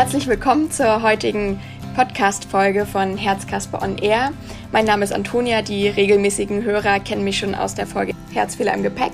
Herzlich 0.00 0.26
willkommen 0.28 0.70
zur 0.70 1.02
heutigen 1.02 1.60
Podcast-Folge 1.94 2.86
von 2.86 3.18
Herzkasper 3.18 3.82
on 3.82 3.98
Air. 3.98 4.30
Mein 4.72 4.86
Name 4.86 5.04
ist 5.04 5.12
Antonia. 5.12 5.60
Die 5.60 5.88
regelmäßigen 5.88 6.64
Hörer 6.64 7.00
kennen 7.00 7.22
mich 7.22 7.38
schon 7.38 7.54
aus 7.54 7.74
der 7.74 7.86
Folge 7.86 8.14
Herzfehler 8.32 8.72
im 8.72 8.82
Gepäck. 8.82 9.12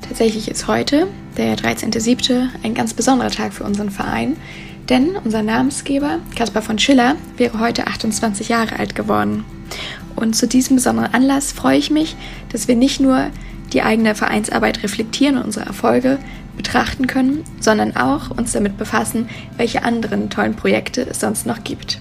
Tatsächlich 0.00 0.48
ist 0.48 0.68
heute, 0.68 1.08
der 1.36 1.56
13.07., 1.56 2.50
ein 2.62 2.72
ganz 2.72 2.94
besonderer 2.94 3.32
Tag 3.32 3.52
für 3.52 3.64
unseren 3.64 3.90
Verein, 3.90 4.36
denn 4.88 5.16
unser 5.24 5.42
Namensgeber, 5.42 6.20
Caspar 6.36 6.62
von 6.62 6.78
Schiller, 6.78 7.16
wäre 7.36 7.58
heute 7.58 7.88
28 7.88 8.48
Jahre 8.48 8.78
alt 8.78 8.94
geworden. 8.94 9.44
Und 10.14 10.36
zu 10.36 10.46
diesem 10.46 10.76
besonderen 10.76 11.12
Anlass 11.12 11.50
freue 11.50 11.78
ich 11.78 11.90
mich, 11.90 12.14
dass 12.50 12.68
wir 12.68 12.76
nicht 12.76 13.00
nur 13.00 13.32
die 13.72 13.82
eigene 13.82 14.14
Vereinsarbeit 14.14 14.84
reflektieren 14.84 15.36
und 15.36 15.46
unsere 15.46 15.66
Erfolge 15.66 16.20
betrachten 16.56 17.06
können, 17.06 17.44
sondern 17.60 17.96
auch 17.96 18.30
uns 18.30 18.52
damit 18.52 18.76
befassen, 18.76 19.28
welche 19.56 19.82
anderen 19.82 20.30
tollen 20.30 20.56
Projekte 20.56 21.02
es 21.02 21.20
sonst 21.20 21.46
noch 21.46 21.64
gibt. 21.64 22.00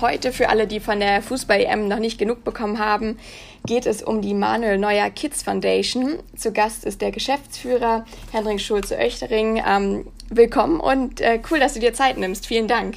Heute 0.00 0.32
für 0.32 0.48
alle, 0.48 0.66
die 0.66 0.80
von 0.80 0.98
der 1.00 1.22
Fußball-EM 1.22 1.86
noch 1.88 1.98
nicht 1.98 2.18
genug 2.18 2.44
bekommen 2.44 2.78
haben, 2.78 3.16
geht 3.66 3.86
es 3.86 4.02
um 4.02 4.20
die 4.20 4.34
Manuel 4.34 4.76
Neuer 4.76 5.08
Kids 5.08 5.42
Foundation. 5.42 6.18
Zu 6.36 6.52
Gast 6.52 6.84
ist 6.84 7.00
der 7.00 7.12
Geschäftsführer 7.12 8.04
Hendrik 8.32 8.60
Schulze-Oechtering. 8.60 9.62
Ähm, 9.66 10.06
willkommen 10.28 10.80
und 10.80 11.20
äh, 11.20 11.40
cool, 11.50 11.60
dass 11.60 11.74
du 11.74 11.80
dir 11.80 11.94
Zeit 11.94 12.18
nimmst. 12.18 12.46
Vielen 12.46 12.68
Dank. 12.68 12.96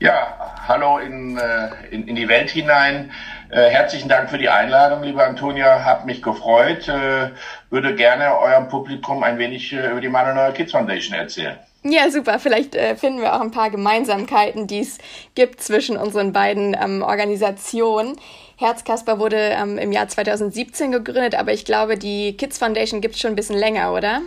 Ja, 0.00 0.54
hallo 0.68 0.98
in, 0.98 1.38
äh, 1.38 1.68
in, 1.90 2.06
in 2.08 2.16
die 2.16 2.28
Welt 2.28 2.50
hinein. 2.50 3.10
Äh, 3.52 3.68
herzlichen 3.68 4.08
Dank 4.08 4.30
für 4.30 4.38
die 4.38 4.48
Einladung, 4.48 5.02
liebe 5.02 5.22
Antonia. 5.22 5.84
Hab 5.84 6.06
mich 6.06 6.22
gefreut. 6.22 6.88
Äh, 6.88 7.32
würde 7.68 7.94
gerne 7.94 8.38
eurem 8.38 8.68
Publikum 8.68 9.22
ein 9.22 9.36
wenig 9.36 9.70
äh, 9.74 9.90
über 9.90 10.00
die 10.00 10.08
Manuel 10.08 10.34
Neuer 10.34 10.52
Kids 10.52 10.72
Foundation 10.72 11.14
erzählen. 11.14 11.58
Ja, 11.82 12.10
super. 12.10 12.38
Vielleicht 12.38 12.74
äh, 12.74 12.96
finden 12.96 13.20
wir 13.20 13.34
auch 13.34 13.42
ein 13.42 13.50
paar 13.50 13.68
Gemeinsamkeiten, 13.68 14.68
die 14.68 14.80
es 14.80 14.96
gibt 15.34 15.60
zwischen 15.62 15.98
unseren 15.98 16.32
beiden 16.32 16.74
ähm, 16.82 17.02
Organisationen. 17.02 18.16
Herzkasper 18.56 19.18
wurde 19.18 19.36
ähm, 19.36 19.76
im 19.76 19.92
Jahr 19.92 20.08
2017 20.08 20.90
gegründet, 20.90 21.34
aber 21.34 21.52
ich 21.52 21.66
glaube, 21.66 21.98
die 21.98 22.34
Kids 22.38 22.56
Foundation 22.56 23.02
gibt 23.02 23.16
es 23.16 23.20
schon 23.20 23.32
ein 23.32 23.36
bisschen 23.36 23.58
länger, 23.58 23.92
oder? 23.92 24.22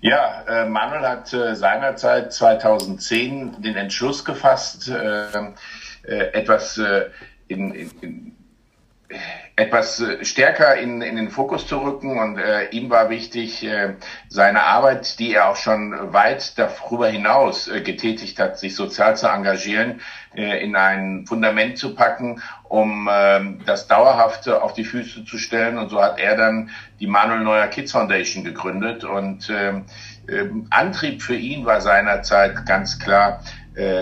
Ja, 0.00 0.44
äh, 0.48 0.66
Manuel 0.66 1.06
hat 1.06 1.30
äh, 1.34 1.54
seinerzeit 1.54 2.32
2010 2.32 3.60
den 3.60 3.76
Entschluss 3.76 4.24
gefasst, 4.24 4.88
äh, 4.88 5.26
äh, 6.04 6.32
etwas 6.32 6.78
äh, 6.78 7.10
in, 7.48 7.90
in 8.00 8.35
etwas 9.56 10.00
äh, 10.00 10.24
stärker 10.24 10.76
in, 10.76 11.00
in 11.00 11.16
den 11.16 11.30
Fokus 11.30 11.66
zu 11.66 11.78
rücken. 11.78 12.18
Und 12.18 12.38
äh, 12.38 12.68
ihm 12.70 12.90
war 12.90 13.08
wichtig, 13.08 13.64
äh, 13.64 13.94
seine 14.28 14.64
Arbeit, 14.64 15.18
die 15.18 15.32
er 15.32 15.48
auch 15.48 15.56
schon 15.56 16.12
weit 16.12 16.58
darüber 16.58 17.08
hinaus 17.08 17.68
äh, 17.68 17.80
getätigt 17.80 18.38
hat, 18.38 18.58
sich 18.58 18.74
sozial 18.74 19.16
zu 19.16 19.28
engagieren, 19.28 20.00
äh, 20.34 20.62
in 20.62 20.76
ein 20.76 21.24
Fundament 21.26 21.78
zu 21.78 21.94
packen, 21.94 22.42
um 22.64 23.08
äh, 23.08 23.40
das 23.64 23.88
Dauerhafte 23.88 24.62
auf 24.62 24.74
die 24.74 24.84
Füße 24.84 25.24
zu 25.24 25.38
stellen. 25.38 25.78
Und 25.78 25.88
so 25.88 26.02
hat 26.02 26.18
er 26.18 26.36
dann 26.36 26.70
die 27.00 27.06
Manuel 27.06 27.40
Neuer 27.40 27.68
Kids 27.68 27.92
Foundation 27.92 28.44
gegründet. 28.44 29.04
Und 29.04 29.48
äh, 29.48 29.70
äh, 30.28 30.50
Antrieb 30.70 31.22
für 31.22 31.36
ihn 31.36 31.64
war 31.64 31.80
seinerzeit 31.80 32.66
ganz 32.66 32.98
klar, 32.98 33.42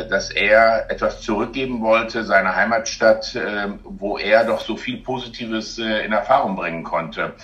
dass 0.08 0.30
er 0.30 0.88
etwas 0.88 1.20
zurückgeben 1.20 1.80
wollte, 1.80 2.24
seine 2.24 2.54
Heimatstadt, 2.54 3.34
äh, 3.34 3.68
wo 3.82 4.18
er 4.18 4.44
doch 4.44 4.60
so 4.60 4.76
viel 4.76 4.98
Positives 4.98 5.78
äh, 5.78 6.04
in 6.04 6.12
Erfahrung 6.12 6.56
bringen 6.56 6.84
konnte. 6.84 7.34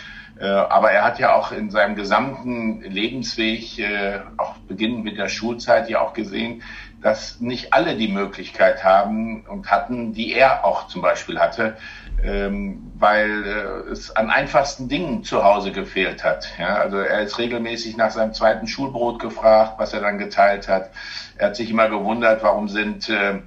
Aber 0.42 0.90
er 0.90 1.04
hat 1.04 1.18
ja 1.18 1.34
auch 1.34 1.52
in 1.52 1.70
seinem 1.70 1.96
gesamten 1.96 2.80
Lebensweg, 2.80 3.78
auch 4.38 4.56
beginnend 4.68 5.04
mit 5.04 5.18
der 5.18 5.28
Schulzeit, 5.28 5.90
ja 5.90 6.00
auch 6.00 6.14
gesehen, 6.14 6.62
dass 7.02 7.40
nicht 7.40 7.74
alle 7.74 7.94
die 7.94 8.08
Möglichkeit 8.08 8.82
haben 8.82 9.42
und 9.42 9.70
hatten, 9.70 10.14
die 10.14 10.32
er 10.32 10.64
auch 10.64 10.86
zum 10.86 11.02
Beispiel 11.02 11.38
hatte, 11.38 11.76
ähm, 12.24 12.92
weil 12.98 13.44
es 13.90 14.14
an 14.14 14.30
einfachsten 14.30 14.88
Dingen 14.88 15.24
zu 15.24 15.42
Hause 15.42 15.72
gefehlt 15.72 16.22
hat. 16.24 16.48
also 16.58 16.98
er 16.98 17.22
ist 17.22 17.38
regelmäßig 17.38 17.96
nach 17.96 18.10
seinem 18.10 18.34
zweiten 18.34 18.66
Schulbrot 18.66 19.18
gefragt, 19.18 19.74
was 19.78 19.92
er 19.92 20.00
dann 20.00 20.18
geteilt 20.18 20.68
hat. 20.68 20.90
Er 21.38 21.48
hat 21.48 21.56
sich 21.56 21.70
immer 21.70 21.88
gewundert, 21.88 22.42
warum 22.42 22.68
sind 22.68 23.08
äh, 23.08 23.40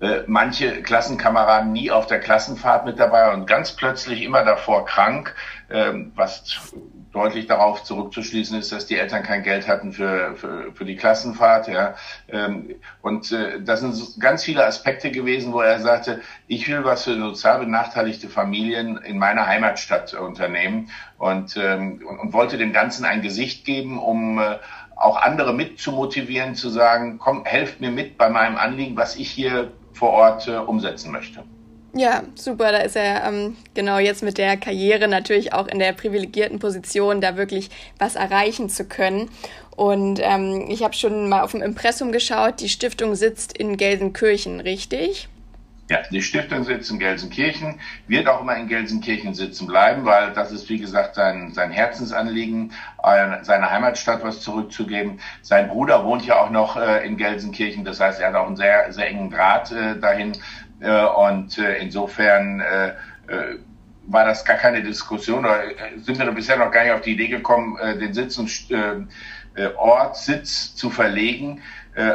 äh, 0.00 0.22
manche 0.26 0.82
Klassenkameraden 0.82 1.72
nie 1.72 1.90
auf 1.90 2.06
der 2.06 2.20
Klassenfahrt 2.20 2.86
mit 2.86 3.00
dabei 3.00 3.32
und 3.32 3.46
ganz 3.46 3.72
plötzlich 3.72 4.22
immer 4.22 4.44
davor 4.44 4.86
krank, 4.86 5.34
äh, 5.68 5.92
was 6.14 6.72
deutlich 7.12 7.46
darauf 7.46 7.84
zurückzuschließen 7.84 8.58
ist, 8.58 8.72
dass 8.72 8.86
die 8.86 8.96
Eltern 8.96 9.22
kein 9.22 9.42
Geld 9.42 9.66
hatten 9.66 9.92
für, 9.92 10.36
für, 10.36 10.72
für 10.72 10.84
die 10.84 10.96
Klassenfahrt. 10.96 11.68
Ja. 11.68 11.94
Ähm, 12.28 12.74
und 13.02 13.32
äh, 13.32 13.60
das 13.62 13.80
sind 13.80 14.20
ganz 14.20 14.44
viele 14.44 14.64
Aspekte 14.64 15.10
gewesen, 15.10 15.52
wo 15.52 15.60
er 15.60 15.80
sagte, 15.80 16.20
ich 16.46 16.68
will 16.68 16.84
was 16.84 17.04
für 17.04 17.16
sozial 17.18 17.60
benachteiligte 17.60 18.28
Familien 18.28 18.98
in 18.98 19.18
meiner 19.18 19.46
Heimatstadt 19.46 20.14
unternehmen 20.14 20.90
und, 21.16 21.56
ähm, 21.56 22.02
und, 22.06 22.18
und 22.18 22.32
wollte 22.32 22.58
dem 22.58 22.72
Ganzen 22.72 23.04
ein 23.04 23.22
Gesicht 23.22 23.64
geben, 23.64 23.98
um 23.98 24.38
äh, 24.38 24.58
auch 24.96 25.16
andere 25.16 25.54
mit 25.54 25.78
zu 25.78 25.92
motivieren, 25.92 26.54
zu 26.54 26.68
sagen, 26.68 27.18
komm, 27.18 27.44
helft 27.44 27.80
mir 27.80 27.90
mit 27.90 28.18
bei 28.18 28.28
meinem 28.28 28.56
Anliegen, 28.56 28.96
was 28.96 29.16
ich 29.16 29.30
hier 29.30 29.72
vor 29.92 30.10
Ort 30.10 30.48
äh, 30.48 30.56
umsetzen 30.56 31.12
möchte. 31.12 31.44
Ja, 31.94 32.22
super. 32.34 32.72
Da 32.72 32.78
ist 32.78 32.96
er 32.96 33.24
ähm, 33.24 33.56
genau 33.74 33.98
jetzt 33.98 34.22
mit 34.22 34.38
der 34.38 34.56
Karriere 34.56 35.08
natürlich 35.08 35.52
auch 35.52 35.66
in 35.66 35.78
der 35.78 35.92
privilegierten 35.92 36.58
Position, 36.58 37.20
da 37.20 37.36
wirklich 37.36 37.70
was 37.98 38.14
erreichen 38.14 38.68
zu 38.68 38.84
können. 38.84 39.30
Und 39.74 40.20
ähm, 40.22 40.66
ich 40.68 40.82
habe 40.82 40.94
schon 40.94 41.28
mal 41.28 41.42
auf 41.42 41.52
dem 41.52 41.62
Impressum 41.62 42.12
geschaut, 42.12 42.60
die 42.60 42.68
Stiftung 42.68 43.14
sitzt 43.14 43.56
in 43.56 43.76
Gelsenkirchen, 43.76 44.60
richtig? 44.60 45.28
Ja, 45.90 46.00
die 46.10 46.20
Stiftung 46.20 46.64
sitzt 46.64 46.90
in 46.90 46.98
Gelsenkirchen, 46.98 47.80
wird 48.08 48.28
auch 48.28 48.42
immer 48.42 48.56
in 48.56 48.68
Gelsenkirchen 48.68 49.32
sitzen 49.32 49.66
bleiben, 49.66 50.04
weil 50.04 50.34
das 50.34 50.52
ist, 50.52 50.68
wie 50.68 50.78
gesagt, 50.78 51.14
sein, 51.14 51.52
sein 51.54 51.70
Herzensanliegen, 51.70 52.72
seiner 53.40 53.70
Heimatstadt 53.70 54.22
was 54.22 54.42
zurückzugeben. 54.42 55.18
Sein 55.40 55.68
Bruder 55.68 56.04
wohnt 56.04 56.26
ja 56.26 56.40
auch 56.40 56.50
noch 56.50 56.76
äh, 56.76 57.06
in 57.06 57.16
Gelsenkirchen, 57.16 57.84
das 57.86 58.00
heißt, 58.00 58.20
er 58.20 58.28
hat 58.28 58.34
auch 58.34 58.48
einen 58.48 58.56
sehr, 58.56 58.92
sehr 58.92 59.08
engen 59.08 59.30
Draht 59.30 59.72
äh, 59.72 59.98
dahin. 59.98 60.32
Äh, 60.80 61.04
und 61.04 61.58
äh, 61.58 61.78
insofern 61.78 62.60
äh, 62.60 62.88
äh, 62.88 63.58
war 64.06 64.24
das 64.24 64.44
gar 64.44 64.56
keine 64.56 64.82
Diskussion, 64.82 65.40
oder 65.40 65.64
äh, 65.64 65.98
sind 65.98 66.18
wir 66.18 66.30
bisher 66.32 66.56
noch 66.56 66.70
gar 66.70 66.84
nicht 66.84 66.92
auf 66.92 67.02
die 67.02 67.12
Idee 67.12 67.28
gekommen, 67.28 67.76
den 68.00 68.14
Sitz 68.14 68.38
und 68.38 68.50
äh 68.70 69.74
Ortssitz 69.76 70.76
zu 70.76 70.88
verlegen 70.88 71.62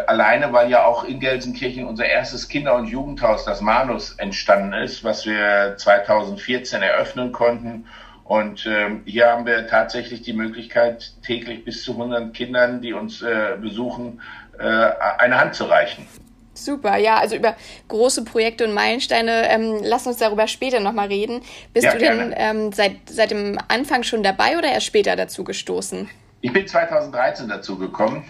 alleine, 0.08 0.54
weil 0.54 0.70
ja 0.70 0.86
auch 0.86 1.04
in 1.04 1.20
Gelsenkirchen 1.20 1.86
unser 1.86 2.06
erstes 2.06 2.48
Kinder- 2.48 2.76
und 2.76 2.86
Jugendhaus, 2.86 3.44
das 3.44 3.60
Manus, 3.60 4.14
entstanden 4.14 4.72
ist, 4.72 5.04
was 5.04 5.26
wir 5.26 5.76
2014 5.76 6.82
eröffnen 6.82 7.34
konnten. 7.34 7.86
Und 8.24 8.66
ähm, 8.66 9.02
hier 9.04 9.28
haben 9.28 9.46
wir 9.46 9.68
tatsächlich 9.68 10.22
die 10.22 10.32
Möglichkeit, 10.32 11.12
täglich 11.22 11.66
bis 11.66 11.84
zu 11.84 11.92
100 11.92 12.34
Kindern, 12.34 12.82
die 12.82 12.94
uns 12.94 13.22
äh, 13.22 13.58
besuchen, 13.60 14.22
äh, 14.58 14.64
eine 14.64 15.38
Hand 15.38 15.56
zu 15.56 15.66
reichen. 15.66 16.08
Super, 16.54 16.98
ja, 16.98 17.18
also 17.18 17.36
über 17.36 17.56
große 17.88 18.24
Projekte 18.24 18.66
und 18.66 18.74
Meilensteine, 18.74 19.50
ähm, 19.50 19.80
lass 19.82 20.06
uns 20.06 20.18
darüber 20.18 20.48
später 20.48 20.80
nochmal 20.80 21.08
reden. 21.08 21.42
Bist 21.74 21.86
ja, 21.86 21.94
du 21.94 22.00
denn 22.00 22.34
ähm, 22.38 22.72
seit, 22.72 22.98
seit 23.10 23.32
dem 23.32 23.58
Anfang 23.68 24.04
schon 24.04 24.24
dabei 24.24 24.58
oder 24.58 24.72
erst 24.72 24.86
später 24.86 25.16
dazu 25.16 25.44
gestoßen? 25.44 26.10
Ich 26.42 26.54
bin 26.54 26.68
2013 26.68 27.48
dazu 27.48 27.78
gekommen 27.78 28.24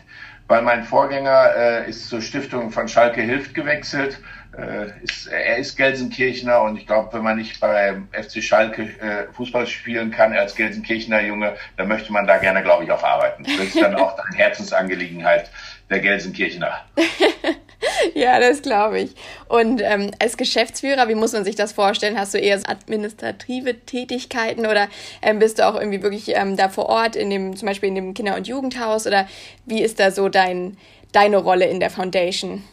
weil 0.47 0.61
mein 0.61 0.83
Vorgänger 0.83 1.55
äh, 1.55 1.89
ist 1.89 2.09
zur 2.09 2.21
Stiftung 2.21 2.71
von 2.71 2.87
Schalke 2.87 3.21
Hilft 3.21 3.53
gewechselt. 3.53 4.19
Äh, 4.55 5.03
ist, 5.03 5.27
er 5.27 5.57
ist 5.57 5.77
Gelsenkirchner 5.77 6.61
und 6.61 6.77
ich 6.77 6.85
glaube, 6.85 7.13
wenn 7.13 7.23
man 7.23 7.37
nicht 7.37 7.59
beim 7.59 8.07
FC 8.11 8.43
Schalke 8.43 8.83
äh, 8.83 9.33
Fußball 9.33 9.65
spielen 9.65 10.11
kann 10.11 10.33
als 10.33 10.53
Gelsenkirchener 10.53 11.21
Junge, 11.21 11.55
dann 11.77 11.87
möchte 11.87 12.11
man 12.13 12.27
da 12.27 12.37
gerne, 12.37 12.61
glaube 12.61 12.83
ich, 12.83 12.91
auch 12.91 13.03
arbeiten. 13.03 13.43
Das 13.43 13.65
ist 13.65 13.81
dann 13.81 13.95
auch 13.95 14.17
eine 14.19 14.37
Herzensangelegenheit 14.37 15.49
der 15.89 16.01
Gelsenkirchener. 16.01 16.81
ja, 18.13 18.39
das 18.39 18.61
glaube 18.61 18.99
ich. 18.99 19.15
Und 19.47 19.81
ähm, 19.81 20.11
als 20.19 20.37
Geschäftsführer, 20.37 21.07
wie 21.07 21.15
muss 21.15 21.33
man 21.33 21.43
sich 21.43 21.55
das 21.55 21.73
vorstellen? 21.73 22.17
Hast 22.17 22.33
du 22.33 22.37
eher 22.37 22.59
administrative 22.67 23.79
Tätigkeiten 23.85 24.65
oder 24.65 24.87
ähm, 25.21 25.39
bist 25.39 25.59
du 25.59 25.67
auch 25.67 25.75
irgendwie 25.75 26.01
wirklich 26.01 26.35
ähm, 26.35 26.57
da 26.57 26.69
vor 26.69 26.87
Ort, 26.87 27.15
in 27.15 27.29
dem, 27.29 27.55
zum 27.55 27.67
Beispiel 27.67 27.89
in 27.89 27.95
dem 27.95 28.13
Kinder- 28.13 28.35
und 28.35 28.47
Jugendhaus? 28.47 29.07
Oder 29.07 29.27
wie 29.65 29.81
ist 29.81 29.99
da 29.99 30.11
so 30.11 30.29
dein, 30.29 30.77
deine 31.11 31.37
Rolle 31.37 31.65
in 31.65 31.79
der 31.79 31.89
Foundation? 31.89 32.63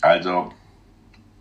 Also, 0.00 0.52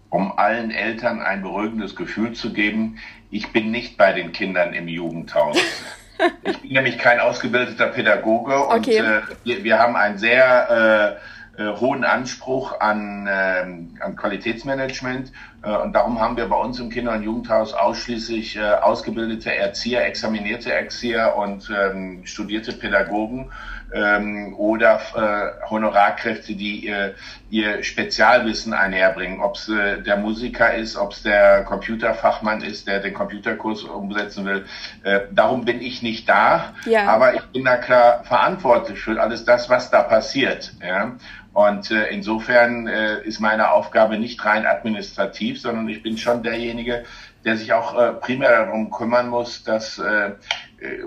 um 0.09 0.37
allen 0.37 0.71
Eltern 0.71 1.21
ein 1.21 1.41
beruhigendes 1.41 1.95
Gefühl 1.95 2.33
zu 2.33 2.53
geben, 2.53 2.99
ich 3.29 3.51
bin 3.51 3.71
nicht 3.71 3.97
bei 3.97 4.13
den 4.13 4.31
Kindern 4.31 4.73
im 4.73 4.87
Jugendhaus. 4.87 5.57
ich 6.43 6.57
bin 6.59 6.71
nämlich 6.71 6.97
kein 6.97 7.19
ausgebildeter 7.19 7.87
Pädagoge 7.87 8.67
okay. 8.69 8.99
und 8.99 9.05
äh, 9.05 9.21
wir, 9.43 9.63
wir, 9.63 9.79
haben 9.79 9.95
ein 9.95 10.17
sehr 10.17 11.17
äh, 11.19 11.36
äh, 11.57 11.71
hohen 11.79 12.03
Anspruch 12.03 12.79
an, 12.79 13.25
äh, 13.25 13.65
an 13.99 14.15
Qualitätsmanagement. 14.15 15.31
Äh, 15.63 15.75
und 15.77 15.93
darum 15.93 16.19
haben 16.19 16.37
wir 16.37 16.47
bei 16.47 16.55
uns 16.55 16.79
im 16.79 16.89
Kinder- 16.89 17.13
und 17.13 17.23
Jugendhaus 17.23 17.73
ausschließlich 17.73 18.57
äh, 18.57 18.61
ausgebildete 18.61 19.55
Erzieher, 19.55 20.05
examinierte 20.05 20.71
Erzieher 20.71 21.35
und 21.35 21.69
ähm, 21.69 22.21
studierte 22.25 22.73
Pädagogen 22.73 23.49
ähm, 23.93 24.55
oder 24.57 24.99
äh, 25.15 25.69
Honorarkräfte, 25.69 26.55
die 26.55 26.87
äh, 26.87 27.13
ihr 27.49 27.83
Spezialwissen 27.83 28.73
einherbringen, 28.73 29.39
ob 29.39 29.55
es 29.55 29.69
äh, 29.69 30.01
der 30.01 30.17
Musiker 30.17 30.73
ist, 30.73 30.97
ob 30.97 31.13
es 31.13 31.23
der 31.23 31.63
Computerfachmann 31.63 32.61
ist, 32.61 32.87
der 32.87 32.99
den 32.99 33.13
Computerkurs 33.13 33.83
umsetzen 33.83 34.45
will. 34.45 34.65
Äh, 35.03 35.21
darum 35.31 35.65
bin 35.65 35.81
ich 35.81 36.01
nicht 36.01 36.27
da, 36.27 36.73
ja. 36.85 37.07
aber 37.07 37.35
ich 37.35 37.43
bin 37.53 37.65
da 37.65 37.77
klar 37.77 38.23
verantwortlich 38.23 38.99
für 38.99 39.19
alles 39.21 39.45
das, 39.45 39.69
was 39.69 39.89
da 39.89 40.03
passiert. 40.03 40.73
Ja? 40.85 41.13
Und 41.53 41.89
äh, 41.89 42.09
insofern 42.09 42.87
äh, 42.87 43.23
ist 43.23 43.39
meine 43.39 43.71
Aufgabe 43.71 44.19
nicht 44.19 44.45
rein 44.45 44.67
administrativ, 44.67 45.59
sondern 45.59 45.89
ich 45.89 46.03
bin 46.03 46.17
schon 46.17 46.43
derjenige, 46.43 47.03
der 47.45 47.57
sich 47.57 47.73
auch 47.73 47.97
äh, 47.97 48.13
primär 48.13 48.65
darum 48.65 48.91
kümmern 48.91 49.29
muss, 49.29 49.63
dass 49.63 49.97
äh, 49.97 50.31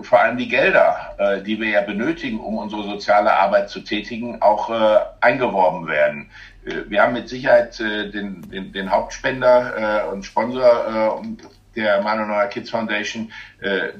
vor 0.02 0.20
allem 0.20 0.36
die 0.36 0.48
Gelder, 0.48 1.14
äh, 1.18 1.42
die 1.42 1.60
wir 1.60 1.68
ja 1.68 1.80
benötigen, 1.82 2.40
um 2.40 2.58
unsere 2.58 2.82
soziale 2.82 3.32
Arbeit 3.32 3.70
zu 3.70 3.80
tätigen, 3.80 4.42
auch 4.42 4.70
äh, 4.70 4.98
eingeworben 5.20 5.86
werden. 5.86 6.30
Äh, 6.64 6.88
wir 6.88 7.02
haben 7.02 7.12
mit 7.12 7.28
Sicherheit 7.28 7.78
äh, 7.80 8.10
den, 8.10 8.42
den, 8.50 8.72
den 8.72 8.90
Hauptspender 8.90 10.06
äh, 10.06 10.10
und 10.10 10.24
Sponsor 10.24 11.22
äh, 11.22 11.46
der 11.76 12.02
Manu 12.02 12.26
Neuer 12.26 12.46
Kids 12.46 12.70
Foundation, 12.70 13.30
äh, 13.60 13.90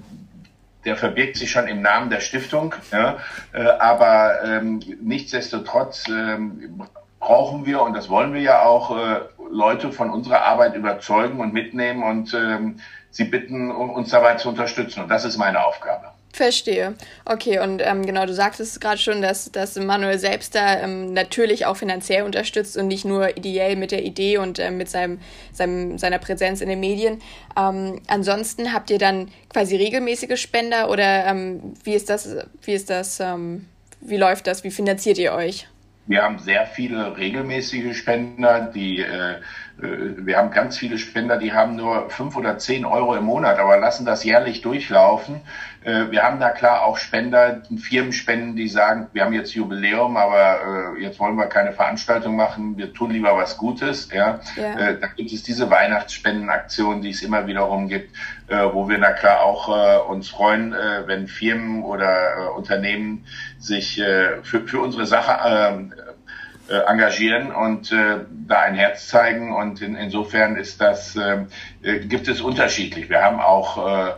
der 0.85 0.97
verbirgt 0.97 1.37
sich 1.37 1.51
schon 1.51 1.69
im 1.69 1.83
Namen 1.83 2.11
der 2.11 2.21
Stiftung, 2.21 2.75
ja, 2.91 3.19
äh, 3.53 3.63
aber 3.63 4.43
ähm, 4.43 4.81
nichtsdestotrotz 5.03 6.09
ähm, 6.09 6.83
brauchen 7.21 7.67
wir, 7.67 7.83
und 7.83 7.95
das 7.95 8.09
wollen 8.09 8.35
wir 8.35 8.41
ja 8.41 8.63
auch, 8.63 8.97
äh, 8.97 9.21
Leute 9.51 9.93
von 9.93 10.11
unserer 10.11 10.43
Arbeit 10.43 10.75
überzeugen 10.75 11.41
und 11.41 11.53
mitnehmen 11.53 12.03
und 12.03 12.35
ähm, 12.35 12.81
sie 13.11 13.25
bitten, 13.25 13.71
uns 13.71 14.11
dabei 14.11 14.37
zu 14.37 14.49
unterstützen. 14.49 15.03
Und 15.03 15.09
das 15.09 15.25
ist 15.25 15.37
meine 15.37 15.65
Aufgabe. 15.65 16.13
Verstehe. 16.33 16.95
Okay, 17.25 17.59
und 17.59 17.83
ähm, 17.85 18.07
genau, 18.07 18.25
du 18.25 18.33
sagtest 18.33 18.81
gerade 18.81 18.99
schon, 18.99 19.21
dass, 19.21 19.51
dass 19.51 19.75
Manuel 19.75 20.17
selbst 20.19 20.55
da 20.55 20.79
ähm, 20.79 21.13
natürlich 21.13 21.67
auch 21.67 21.77
finanziell 21.77 22.23
unterstützt 22.23 22.77
und 22.77 22.87
nicht 22.87 23.05
nur 23.05 23.37
ideell 23.37 23.75
mit 23.75 23.91
der 23.91 24.05
Idee 24.05 24.39
und 24.39 24.61
ähm, 24.61 24.77
mit 24.77 24.89
seinem, 24.89 25.19
seinem, 25.53 25.99
seiner 25.99 26.19
Präsenz 26.19 26.61
in 26.61 26.69
den 26.69 26.79
Medien. 26.79 27.21
Ähm, 27.59 28.01
ansonsten 28.07 28.73
habt 28.73 28.91
ihr 28.91 28.99
dann 28.99 29.29
quasi 29.53 29.75
regelmäßige 29.75 30.41
Spender 30.41 30.89
oder 30.89 31.27
ähm, 31.27 31.75
wie 31.83 31.95
ist 31.95 32.09
das, 32.09 32.37
wie 32.63 32.75
ist 32.75 32.91
das, 32.91 33.19
ähm, 33.19 33.67
wie 34.01 34.17
läuft 34.17 34.47
das, 34.47 34.63
wie 34.63 34.71
finanziert 34.71 35.19
ihr 35.19 35.33
euch? 35.33 35.67
Wir 36.11 36.25
haben 36.25 36.41
sehr 36.41 36.67
viele 36.67 37.17
regelmäßige 37.17 37.97
Spender, 37.97 38.63
die 38.75 38.99
äh, 38.99 39.37
wir 39.83 40.37
haben 40.37 40.51
ganz 40.51 40.79
viele 40.79 40.99
Spender, 40.99 41.37
die 41.37 41.53
haben 41.53 41.77
nur 41.77 42.11
fünf 42.11 42.37
oder 42.37 42.59
zehn 42.59 42.85
Euro 42.85 43.15
im 43.17 43.25
Monat, 43.25 43.59
aber 43.59 43.79
lassen 43.79 44.05
das 44.05 44.25
jährlich 44.25 44.61
durchlaufen. 44.61 45.41
Äh, 45.83 46.11
wir 46.11 46.23
haben 46.23 46.41
da 46.41 46.51
klar 46.51 46.83
auch 46.83 46.99
Spender, 46.99 47.63
Firmenspenden, 47.79 48.57
die 48.57 48.69
sagen, 48.69 49.09
wir 49.13 49.25
haben 49.25 49.33
jetzt 49.33 49.55
Jubiläum, 49.55 50.17
aber 50.17 50.97
äh, 50.97 51.03
jetzt 51.03 51.19
wollen 51.19 51.37
wir 51.37 51.47
keine 51.47 51.73
Veranstaltung 51.73 52.37
machen, 52.37 52.77
wir 52.77 52.93
tun 52.93 53.11
lieber 53.11 53.37
was 53.37 53.57
Gutes. 53.57 54.09
Ja, 54.13 54.41
ja. 54.57 54.93
da 54.93 55.07
gibt 55.09 55.33
es 55.33 55.43
diese 55.43 55.71
Weihnachtsspendenaktion, 55.71 57.01
die 57.01 57.11
es 57.11 57.23
immer 57.23 57.47
wiederum 57.47 57.89
gibt, 57.89 58.15
wo 58.49 58.89
wir 58.89 58.99
na 58.99 59.13
klar 59.13 59.43
auch 59.43 60.09
uns 60.09 60.29
freuen, 60.29 60.75
wenn 61.07 61.29
Firmen 61.29 61.85
oder 61.85 62.55
Unternehmen 62.57 63.25
sich 63.59 64.03
für, 64.43 64.67
für 64.67 64.81
unsere 64.81 65.07
Sache 65.07 65.39
ähm, 65.47 65.93
äh, 65.93 66.13
engagieren 66.71 67.53
und 67.53 67.93
äh, 67.93 68.19
da 68.47 68.61
ein 68.61 68.75
Herz 68.75 69.09
zeigen. 69.09 69.53
Und 69.55 69.83
in, 69.83 69.97
insofern 69.97 70.57
ist 70.57 70.81
das, 70.81 71.17
äh, 71.17 71.45
äh, 71.83 72.01
gibt 72.01 72.29
es 72.29 72.41
unterschiedlich. 72.41 73.09
Wir 73.09 73.23
haben 73.23 73.41
auch 73.41 73.87
äh, 73.87 74.11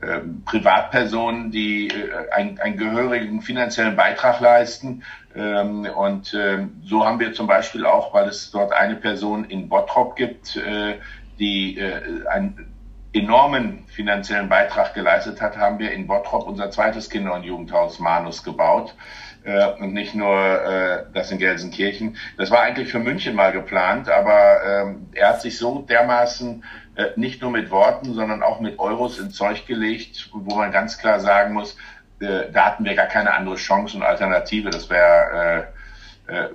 äh, 0.00 0.20
Privatpersonen, 0.44 1.50
die 1.50 1.88
äh, 1.88 2.30
einen, 2.32 2.58
einen 2.60 2.76
gehörigen 2.76 3.42
finanziellen 3.42 3.96
Beitrag 3.96 4.40
leisten. 4.40 5.02
Ähm, 5.34 5.86
und 5.86 6.32
äh, 6.34 6.66
so 6.84 7.04
haben 7.04 7.20
wir 7.20 7.32
zum 7.32 7.46
Beispiel 7.46 7.84
auch, 7.84 8.14
weil 8.14 8.28
es 8.28 8.50
dort 8.50 8.72
eine 8.72 8.96
Person 8.96 9.44
in 9.44 9.68
Bottrop 9.68 10.16
gibt, 10.16 10.56
äh, 10.56 10.98
die 11.38 11.78
äh, 11.78 12.26
einen 12.28 12.74
enormen 13.12 13.84
finanziellen 13.88 14.48
Beitrag 14.48 14.94
geleistet 14.94 15.40
hat, 15.40 15.56
haben 15.56 15.78
wir 15.78 15.92
in 15.92 16.06
Bottrop 16.06 16.46
unser 16.46 16.70
zweites 16.70 17.10
Kinder- 17.10 17.34
und 17.34 17.42
Jugendhaus 17.42 17.98
Manus 17.98 18.44
gebaut 18.44 18.94
äh, 19.44 19.66
und 19.80 19.92
nicht 19.92 20.14
nur 20.14 20.36
äh, 20.36 21.04
das 21.12 21.30
in 21.30 21.38
Gelsenkirchen. 21.38 22.16
Das 22.36 22.50
war 22.50 22.60
eigentlich 22.60 22.90
für 22.90 22.98
München 22.98 23.34
mal 23.34 23.52
geplant, 23.52 24.08
aber 24.08 24.62
ähm, 24.64 25.06
er 25.12 25.30
hat 25.30 25.42
sich 25.42 25.58
so 25.58 25.82
dermaßen 25.82 26.64
äh, 26.96 27.06
nicht 27.16 27.42
nur 27.42 27.50
mit 27.50 27.70
Worten, 27.70 28.14
sondern 28.14 28.42
auch 28.42 28.60
mit 28.60 28.78
Euros 28.78 29.18
ins 29.18 29.34
Zeug 29.34 29.66
gelegt, 29.66 30.30
wo 30.32 30.56
man 30.56 30.72
ganz 30.72 30.98
klar 30.98 31.20
sagen 31.20 31.54
muss, 31.54 31.76
äh, 32.20 32.50
da 32.52 32.66
hatten 32.66 32.84
wir 32.84 32.94
gar 32.94 33.06
keine 33.06 33.32
andere 33.32 33.56
Chance 33.56 33.96
und 33.96 34.02
Alternative. 34.02 34.70
Das 34.70 34.90
wäre 34.90 35.68
äh, 36.26 36.32
äh, 36.32 36.48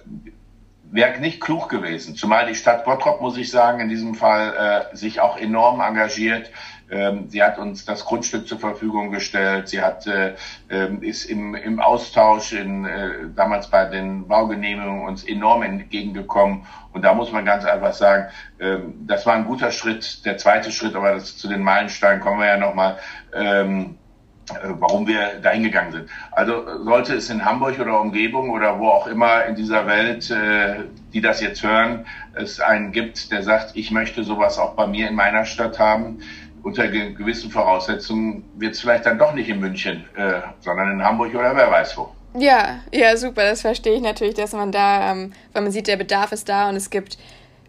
wäre 0.93 1.19
nicht 1.19 1.41
klug 1.41 1.69
gewesen. 1.69 2.15
Zumal 2.15 2.45
die 2.45 2.55
Stadt 2.55 2.85
Bottrop, 2.85 3.19
muss 3.19 3.37
ich 3.37 3.49
sagen, 3.49 3.79
in 3.79 3.89
diesem 3.89 4.13
Fall 4.13 4.89
äh, 4.93 4.95
sich 4.95 5.19
auch 5.19 5.37
enorm 5.37 5.81
engagiert. 5.81 6.51
Ähm, 6.89 7.29
sie 7.29 7.41
hat 7.43 7.57
uns 7.57 7.85
das 7.85 8.05
Grundstück 8.05 8.47
zur 8.47 8.59
Verfügung 8.59 9.11
gestellt. 9.11 9.67
Sie 9.69 9.81
hat, 9.81 10.05
äh, 10.07 10.35
ähm, 10.69 11.01
ist 11.01 11.25
im, 11.25 11.55
im 11.55 11.79
Austausch 11.79 12.53
in, 12.53 12.85
äh, 12.85 13.11
damals 13.35 13.67
bei 13.67 13.85
den 13.85 14.27
Baugenehmigungen 14.27 15.05
uns 15.05 15.23
enorm 15.23 15.63
entgegengekommen. 15.63 16.65
Und 16.91 17.03
da 17.03 17.13
muss 17.13 17.31
man 17.31 17.45
ganz 17.45 17.65
einfach 17.65 17.93
sagen, 17.93 18.27
ähm, 18.59 18.93
das 19.07 19.25
war 19.25 19.35
ein 19.35 19.45
guter 19.45 19.71
Schritt. 19.71 20.25
Der 20.25 20.37
zweite 20.37 20.71
Schritt, 20.71 20.95
aber 20.95 21.13
das, 21.13 21.37
zu 21.37 21.47
den 21.47 21.63
Meilensteinen 21.63 22.21
kommen 22.21 22.39
wir 22.39 22.47
ja 22.47 22.57
nochmal. 22.57 22.97
Ähm, 23.33 23.97
äh, 24.49 24.73
warum 24.77 25.07
wir 25.07 25.39
dahin 25.41 25.63
gegangen 25.63 25.93
sind. 25.93 26.09
Also 26.33 26.83
sollte 26.83 27.13
es 27.15 27.29
in 27.29 27.45
Hamburg 27.45 27.79
oder 27.79 28.01
Umgebung 28.01 28.49
oder 28.49 28.77
wo 28.77 28.89
auch 28.89 29.07
immer 29.07 29.45
in 29.45 29.55
dieser 29.55 29.87
Welt, 29.87 30.29
äh, 30.31 30.83
die 31.13 31.21
das 31.21 31.39
jetzt 31.39 31.63
hören, 31.63 32.05
es 32.33 32.59
einen 32.59 32.91
gibt, 32.91 33.31
der 33.31 33.43
sagt, 33.43 33.71
ich 33.75 33.91
möchte 33.91 34.25
sowas 34.25 34.59
auch 34.59 34.73
bei 34.75 34.85
mir 34.85 35.07
in 35.07 35.15
meiner 35.15 35.45
Stadt 35.45 35.79
haben, 35.79 36.19
unter 36.63 36.87
gewissen 36.87 37.51
Voraussetzungen 37.51 38.43
wird 38.55 38.73
es 38.73 38.81
vielleicht 38.81 39.05
dann 39.05 39.19
doch 39.19 39.33
nicht 39.33 39.49
in 39.49 39.59
München, 39.59 40.05
äh, 40.15 40.41
sondern 40.61 40.91
in 40.93 41.03
Hamburg 41.03 41.35
oder 41.35 41.55
wer 41.55 41.69
weiß 41.69 41.97
wo. 41.97 42.09
Ja, 42.35 42.79
ja, 42.91 43.15
super. 43.15 43.43
Das 43.43 43.61
verstehe 43.61 43.95
ich 43.95 44.01
natürlich, 44.01 44.33
dass 44.33 44.53
man 44.53 44.71
da, 44.71 45.11
ähm, 45.11 45.33
weil 45.51 45.61
man 45.61 45.71
sieht, 45.71 45.87
der 45.87 45.97
Bedarf 45.97 46.31
ist 46.31 46.49
da 46.49 46.69
und 46.69 46.75
es 46.75 46.89
gibt 46.89 47.17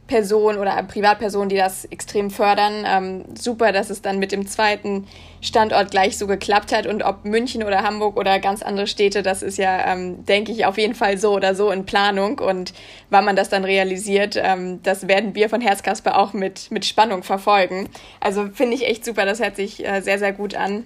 Personen 0.06 0.58
oder 0.58 0.82
Privatpersonen, 0.82 1.48
die 1.48 1.56
das 1.56 1.86
extrem 1.86 2.30
fördern. 2.30 2.84
Ähm, 2.86 3.24
super, 3.34 3.72
dass 3.72 3.90
es 3.90 4.02
dann 4.02 4.18
mit 4.18 4.32
dem 4.32 4.46
zweiten 4.46 5.06
Standort 5.40 5.90
gleich 5.90 6.18
so 6.18 6.26
geklappt 6.26 6.72
hat. 6.72 6.86
Und 6.86 7.02
ob 7.02 7.24
München 7.24 7.62
oder 7.62 7.82
Hamburg 7.82 8.16
oder 8.16 8.38
ganz 8.38 8.62
andere 8.62 8.86
Städte, 8.86 9.22
das 9.22 9.42
ist 9.42 9.56
ja, 9.56 9.92
ähm, 9.92 10.24
denke 10.26 10.52
ich, 10.52 10.66
auf 10.66 10.76
jeden 10.76 10.94
Fall 10.94 11.16
so 11.16 11.32
oder 11.32 11.54
so 11.54 11.70
in 11.70 11.86
Planung. 11.86 12.38
Und 12.38 12.74
wann 13.10 13.24
man 13.24 13.36
das 13.36 13.48
dann 13.48 13.64
realisiert, 13.64 14.36
ähm, 14.36 14.80
das 14.82 15.08
werden 15.08 15.34
wir 15.34 15.48
von 15.48 15.60
Herzkasper 15.60 16.18
auch 16.18 16.32
mit, 16.32 16.70
mit 16.70 16.84
Spannung 16.84 17.22
verfolgen. 17.22 17.88
Also 18.20 18.48
finde 18.52 18.74
ich 18.74 18.86
echt 18.86 19.04
super, 19.04 19.24
das 19.24 19.40
hört 19.40 19.56
sich 19.56 19.86
äh, 19.86 20.00
sehr, 20.02 20.18
sehr 20.18 20.32
gut 20.32 20.54
an. 20.54 20.84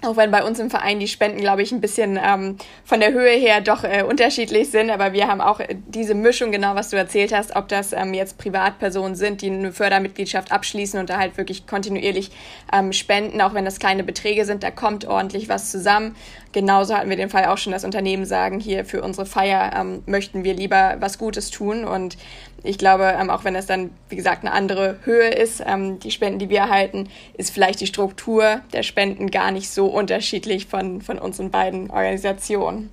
Auch 0.00 0.16
wenn 0.16 0.30
bei 0.30 0.44
uns 0.44 0.60
im 0.60 0.70
Verein 0.70 1.00
die 1.00 1.08
Spenden, 1.08 1.40
glaube 1.40 1.62
ich, 1.62 1.72
ein 1.72 1.80
bisschen 1.80 2.20
ähm, 2.22 2.56
von 2.84 3.00
der 3.00 3.12
Höhe 3.12 3.32
her 3.32 3.60
doch 3.60 3.82
äh, 3.82 4.04
unterschiedlich 4.04 4.70
sind. 4.70 4.90
Aber 4.90 5.12
wir 5.12 5.26
haben 5.26 5.40
auch 5.40 5.58
äh, 5.58 5.74
diese 5.88 6.14
Mischung, 6.14 6.52
genau 6.52 6.76
was 6.76 6.90
du 6.90 6.96
erzählt 6.96 7.34
hast, 7.34 7.56
ob 7.56 7.66
das 7.66 7.92
ähm, 7.92 8.14
jetzt 8.14 8.38
Privatpersonen 8.38 9.16
sind, 9.16 9.42
die 9.42 9.50
eine 9.50 9.72
Fördermitgliedschaft 9.72 10.52
abschließen 10.52 11.00
und 11.00 11.10
da 11.10 11.18
halt 11.18 11.36
wirklich 11.36 11.66
kontinuierlich 11.66 12.30
ähm, 12.72 12.92
spenden, 12.92 13.40
auch 13.40 13.54
wenn 13.54 13.64
das 13.64 13.80
kleine 13.80 14.04
Beträge 14.04 14.44
sind, 14.44 14.62
da 14.62 14.70
kommt 14.70 15.04
ordentlich 15.04 15.48
was 15.48 15.72
zusammen. 15.72 16.14
Genauso 16.52 16.94
hatten 16.94 17.10
wir 17.10 17.16
den 17.16 17.28
Fall 17.28 17.46
auch 17.46 17.58
schon, 17.58 17.72
dass 17.72 17.84
Unternehmen 17.84 18.24
sagen, 18.24 18.60
hier 18.60 18.84
für 18.84 19.02
unsere 19.02 19.26
Feier 19.26 19.72
ähm, 19.76 20.04
möchten 20.06 20.44
wir 20.44 20.54
lieber 20.54 20.96
was 21.00 21.18
Gutes 21.18 21.50
tun. 21.50 21.84
Und 21.84 22.16
ich 22.62 22.78
glaube, 22.78 23.14
ähm, 23.18 23.30
auch 23.30 23.44
wenn 23.44 23.54
das 23.54 23.66
dann, 23.66 23.90
wie 24.08 24.16
gesagt, 24.16 24.44
eine 24.44 24.52
andere 24.52 24.98
Höhe 25.04 25.28
ist, 25.28 25.62
ähm, 25.64 26.00
die 26.00 26.10
Spenden, 26.10 26.38
die 26.38 26.48
wir 26.48 26.58
erhalten, 26.58 27.08
ist 27.34 27.50
vielleicht 27.50 27.80
die 27.80 27.86
Struktur 27.86 28.60
der 28.72 28.82
Spenden 28.82 29.30
gar 29.30 29.50
nicht 29.50 29.70
so 29.70 29.86
unterschiedlich 29.86 30.66
von, 30.66 31.00
von 31.00 31.18
unseren 31.18 31.50
beiden 31.50 31.90
Organisationen. 31.90 32.90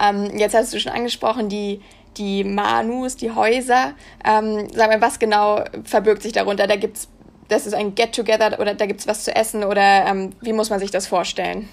Ähm, 0.00 0.38
jetzt 0.38 0.54
hast 0.54 0.72
du 0.72 0.80
schon 0.80 0.92
angesprochen, 0.92 1.48
die, 1.48 1.82
die 2.16 2.44
Manus, 2.44 3.16
die 3.16 3.32
Häuser. 3.32 3.92
Ähm, 4.24 4.68
sag 4.72 4.88
mal, 4.90 5.00
was 5.00 5.18
genau 5.18 5.64
verbirgt 5.84 6.22
sich 6.22 6.32
darunter? 6.32 6.66
Da 6.66 6.76
gibt's, 6.76 7.08
das 7.48 7.66
ist 7.66 7.74
ein 7.74 7.94
Get-Together 7.94 8.58
oder 8.60 8.74
da 8.74 8.86
gibt 8.86 9.00
es 9.00 9.06
was 9.06 9.24
zu 9.24 9.34
essen 9.34 9.62
oder 9.64 10.06
ähm, 10.06 10.30
wie 10.40 10.52
muss 10.52 10.70
man 10.70 10.78
sich 10.78 10.90
das 10.90 11.06
vorstellen? 11.06 11.68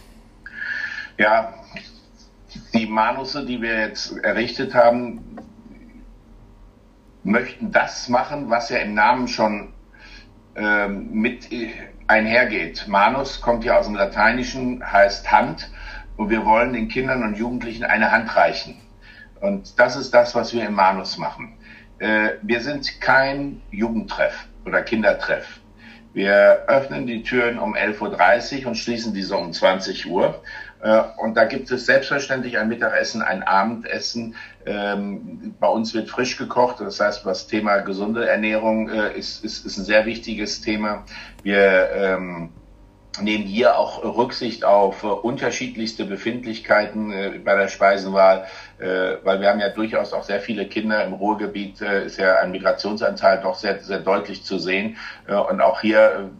Ja, 1.18 1.54
die 2.74 2.86
Manusse, 2.86 3.46
die 3.46 3.62
wir 3.62 3.80
jetzt 3.80 4.18
errichtet 4.24 4.74
haben, 4.74 5.38
möchten 7.26 7.72
das 7.72 8.08
machen, 8.08 8.50
was 8.50 8.70
ja 8.70 8.78
im 8.78 8.94
Namen 8.94 9.28
schon 9.28 9.74
ähm, 10.56 11.12
mit 11.12 11.50
einhergeht. 12.08 12.88
Manus 12.88 13.42
kommt 13.42 13.66
ja 13.66 13.78
aus 13.78 13.88
dem 13.88 13.96
Lateinischen, 13.96 14.82
heißt 14.90 15.32
Hand, 15.32 15.70
und 16.18 16.30
wir 16.30 16.46
wollen 16.46 16.72
den 16.74 16.88
Kindern 16.88 17.24
und 17.24 17.38
Jugendlichen 17.38 17.84
eine 17.84 18.12
Hand 18.12 18.36
reichen. 18.36 18.80
Und 19.42 19.78
das 19.80 19.98
ist 19.98 20.14
das, 20.14 20.34
was 20.34 20.54
wir 20.54 20.66
im 20.66 20.74
Manus 20.74 21.18
machen. 21.18 21.58
äh, 22.00 22.32
wir 22.42 22.62
sind 22.62 23.02
kein 23.02 23.62
Jugendtreff 23.72 24.48
oder 24.66 24.82
Kindertreff. 24.82 25.60
Wir 26.14 26.64
öffnen 26.68 27.08
die 27.08 27.24
Türen 27.24 27.60
um 27.60 27.76
11.30 27.76 28.62
Uhr 28.62 28.68
und 28.68 28.76
schließen 28.76 29.14
diese 29.14 29.36
um 29.36 29.52
20 29.52 30.10
Uhr. 30.10 30.42
Äh, 30.82 31.02
und 31.18 31.36
da 31.36 31.46
gibt 31.46 31.70
es 31.72 31.86
selbstverständlich 31.86 32.58
ein 32.58 32.70
Mittagessen, 32.70 33.22
ein 33.22 33.44
Abendessen. 33.44 34.36
Ähm, 34.66 35.54
bei 35.60 35.68
uns 35.68 35.94
wird 35.94 36.10
frisch 36.10 36.38
gekocht. 36.38 36.80
Das 36.80 37.00
heißt, 37.00 37.26
das 37.26 37.48
Thema 37.48 37.80
gesunde 37.80 38.28
Ernährung 38.28 38.90
äh, 38.90 39.18
ist, 39.18 39.44
ist, 39.44 39.66
ist 39.66 39.78
ein 39.78 39.86
sehr 39.86 40.06
wichtiges 40.06 40.62
Thema. 40.62 41.06
Wir 41.44 41.90
ähm, 41.94 42.50
nehmen 43.22 43.46
hier 43.46 43.78
auch 43.78 44.04
Rücksicht 44.04 44.66
auf 44.66 45.04
äh, 45.04 45.08
unterschiedlichste 45.08 46.06
Befindlichkeiten 46.06 47.12
äh, 47.12 47.40
bei 47.44 47.56
der 47.56 47.68
Speisenwahl, 47.68 48.46
äh, 48.80 49.18
weil 49.24 49.40
wir 49.42 49.50
haben 49.50 49.60
ja 49.60 49.70
durchaus 49.70 50.14
auch 50.14 50.24
sehr 50.24 50.40
viele 50.40 50.66
Kinder 50.66 51.04
im 51.06 51.14
Ruhrgebiet, 51.14 51.82
äh, 51.82 52.06
ist 52.06 52.18
ja 52.18 52.40
ein 52.40 52.52
Migrationsanteil 52.52 53.42
doch 53.42 53.56
sehr, 53.56 53.80
sehr 53.80 54.00
deutlich 54.00 54.44
zu 54.44 54.58
sehen. 54.58 54.98
Äh, 55.28 55.36
und 55.36 55.62
auch 55.62 55.82
hier 55.82 56.32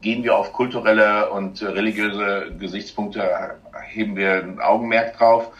gehen 0.00 0.24
wir 0.24 0.36
auf 0.36 0.52
kulturelle 0.52 1.30
und 1.30 1.62
religiöse 1.62 2.52
Gesichtspunkte, 2.58 3.58
heben 3.88 4.16
wir 4.16 4.42
ein 4.42 4.60
Augenmerk 4.60 5.18
drauf. 5.18 5.50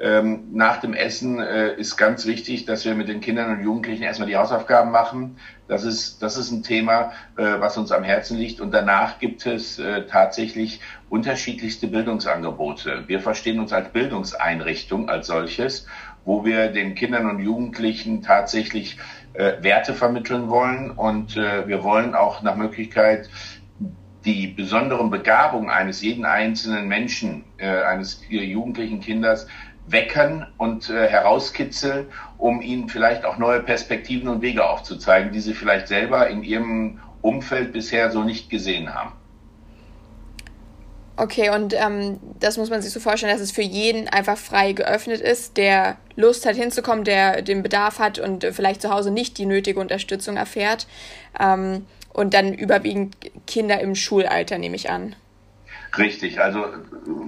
Ähm, 0.00 0.48
nach 0.52 0.78
dem 0.78 0.94
Essen 0.94 1.40
äh, 1.40 1.74
ist 1.74 1.98
ganz 1.98 2.24
wichtig, 2.24 2.64
dass 2.64 2.86
wir 2.86 2.94
mit 2.94 3.08
den 3.08 3.20
Kindern 3.20 3.50
und 3.50 3.62
Jugendlichen 3.62 4.02
erstmal 4.02 4.28
die 4.28 4.36
Hausaufgaben 4.36 4.90
machen. 4.90 5.36
Das 5.68 5.84
ist, 5.84 6.22
das 6.22 6.38
ist 6.38 6.50
ein 6.50 6.62
Thema, 6.62 7.12
äh, 7.36 7.60
was 7.60 7.76
uns 7.76 7.92
am 7.92 8.02
Herzen 8.02 8.38
liegt. 8.38 8.62
Und 8.62 8.72
danach 8.72 9.18
gibt 9.18 9.44
es 9.44 9.78
äh, 9.78 10.06
tatsächlich 10.06 10.80
unterschiedlichste 11.10 11.86
Bildungsangebote. 11.86 13.04
Wir 13.08 13.20
verstehen 13.20 13.60
uns 13.60 13.74
als 13.74 13.90
Bildungseinrichtung 13.92 15.10
als 15.10 15.26
solches, 15.26 15.86
wo 16.24 16.46
wir 16.46 16.68
den 16.68 16.94
Kindern 16.94 17.28
und 17.28 17.40
Jugendlichen 17.40 18.22
tatsächlich 18.22 18.96
äh, 19.34 19.62
Werte 19.62 19.92
vermitteln 19.92 20.48
wollen. 20.48 20.92
Und 20.92 21.36
äh, 21.36 21.68
wir 21.68 21.84
wollen 21.84 22.14
auch 22.14 22.40
nach 22.40 22.56
Möglichkeit 22.56 23.28
die 24.24 24.48
besonderen 24.48 25.10
Begabungen 25.10 25.70
eines 25.70 26.02
jeden 26.02 26.24
einzelnen 26.24 26.88
Menschen, 26.88 27.44
äh, 27.58 27.82
eines 27.82 28.22
jugendlichen 28.28 29.00
Kindes 29.00 29.46
wecken 29.90 30.46
und 30.56 30.90
äh, 30.90 31.08
herauskitzeln, 31.08 32.06
um 32.38 32.62
ihnen 32.62 32.88
vielleicht 32.88 33.24
auch 33.24 33.38
neue 33.38 33.60
Perspektiven 33.60 34.28
und 34.28 34.42
Wege 34.42 34.68
aufzuzeigen, 34.68 35.32
die 35.32 35.40
sie 35.40 35.54
vielleicht 35.54 35.88
selber 35.88 36.28
in 36.28 36.42
ihrem 36.42 37.00
Umfeld 37.22 37.72
bisher 37.72 38.10
so 38.10 38.22
nicht 38.22 38.50
gesehen 38.50 38.94
haben. 38.94 39.12
Okay, 41.16 41.50
und 41.50 41.74
ähm, 41.74 42.18
das 42.38 42.56
muss 42.56 42.70
man 42.70 42.80
sich 42.80 42.92
so 42.92 42.98
vorstellen, 42.98 43.30
dass 43.30 43.42
es 43.42 43.52
für 43.52 43.60
jeden 43.60 44.08
einfach 44.08 44.38
frei 44.38 44.72
geöffnet 44.72 45.20
ist, 45.20 45.58
der 45.58 45.98
Lust 46.16 46.46
hat 46.46 46.56
hinzukommen, 46.56 47.04
der 47.04 47.42
den 47.42 47.62
Bedarf 47.62 47.98
hat 47.98 48.18
und 48.18 48.42
vielleicht 48.52 48.80
zu 48.80 48.90
Hause 48.90 49.10
nicht 49.10 49.36
die 49.36 49.44
nötige 49.44 49.80
Unterstützung 49.80 50.38
erfährt. 50.38 50.86
Ähm, 51.38 51.84
und 52.12 52.32
dann 52.32 52.54
überwiegend 52.54 53.16
Kinder 53.46 53.80
im 53.80 53.94
Schulalter, 53.94 54.56
nehme 54.56 54.76
ich 54.76 54.88
an. 54.90 55.14
Richtig, 55.98 56.40
also 56.40 56.66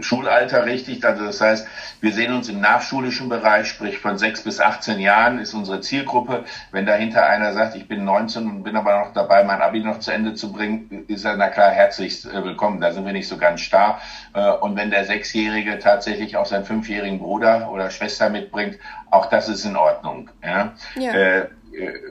Schulalter 0.00 0.66
richtig. 0.66 1.04
Also 1.04 1.24
das 1.24 1.40
heißt, 1.40 1.66
wir 2.00 2.12
sehen 2.12 2.32
uns 2.32 2.48
im 2.48 2.60
nachschulischen 2.60 3.28
Bereich, 3.28 3.68
sprich 3.68 3.98
von 3.98 4.18
sechs 4.18 4.42
bis 4.42 4.60
18 4.60 5.00
Jahren 5.00 5.38
ist 5.38 5.54
unsere 5.54 5.80
Zielgruppe. 5.80 6.44
Wenn 6.70 6.86
dahinter 6.86 7.26
einer 7.26 7.52
sagt, 7.52 7.74
ich 7.74 7.88
bin 7.88 8.04
19 8.04 8.48
und 8.48 8.62
bin 8.62 8.76
aber 8.76 8.98
noch 8.98 9.12
dabei, 9.12 9.44
mein 9.44 9.60
Abi 9.60 9.80
noch 9.80 9.98
zu 9.98 10.12
Ende 10.12 10.34
zu 10.34 10.52
bringen, 10.52 11.04
ist 11.08 11.24
er 11.24 11.36
na 11.36 11.48
klar 11.48 11.70
herzlich 11.70 12.24
äh, 12.24 12.44
willkommen. 12.44 12.80
Da 12.80 12.92
sind 12.92 13.04
wir 13.04 13.12
nicht 13.12 13.28
so 13.28 13.36
ganz 13.36 13.60
starr. 13.60 14.00
Äh, 14.34 14.50
und 14.50 14.76
wenn 14.76 14.90
der 14.90 15.04
Sechsjährige 15.04 15.78
tatsächlich 15.78 16.36
auch 16.36 16.46
seinen 16.46 16.64
fünfjährigen 16.64 17.18
Bruder 17.18 17.70
oder 17.70 17.90
Schwester 17.90 18.28
mitbringt, 18.28 18.78
auch 19.10 19.26
das 19.26 19.48
ist 19.48 19.64
in 19.64 19.76
Ordnung. 19.76 20.30
Ja. 20.42 20.74
ja. 20.96 21.12
Äh, 21.12 21.48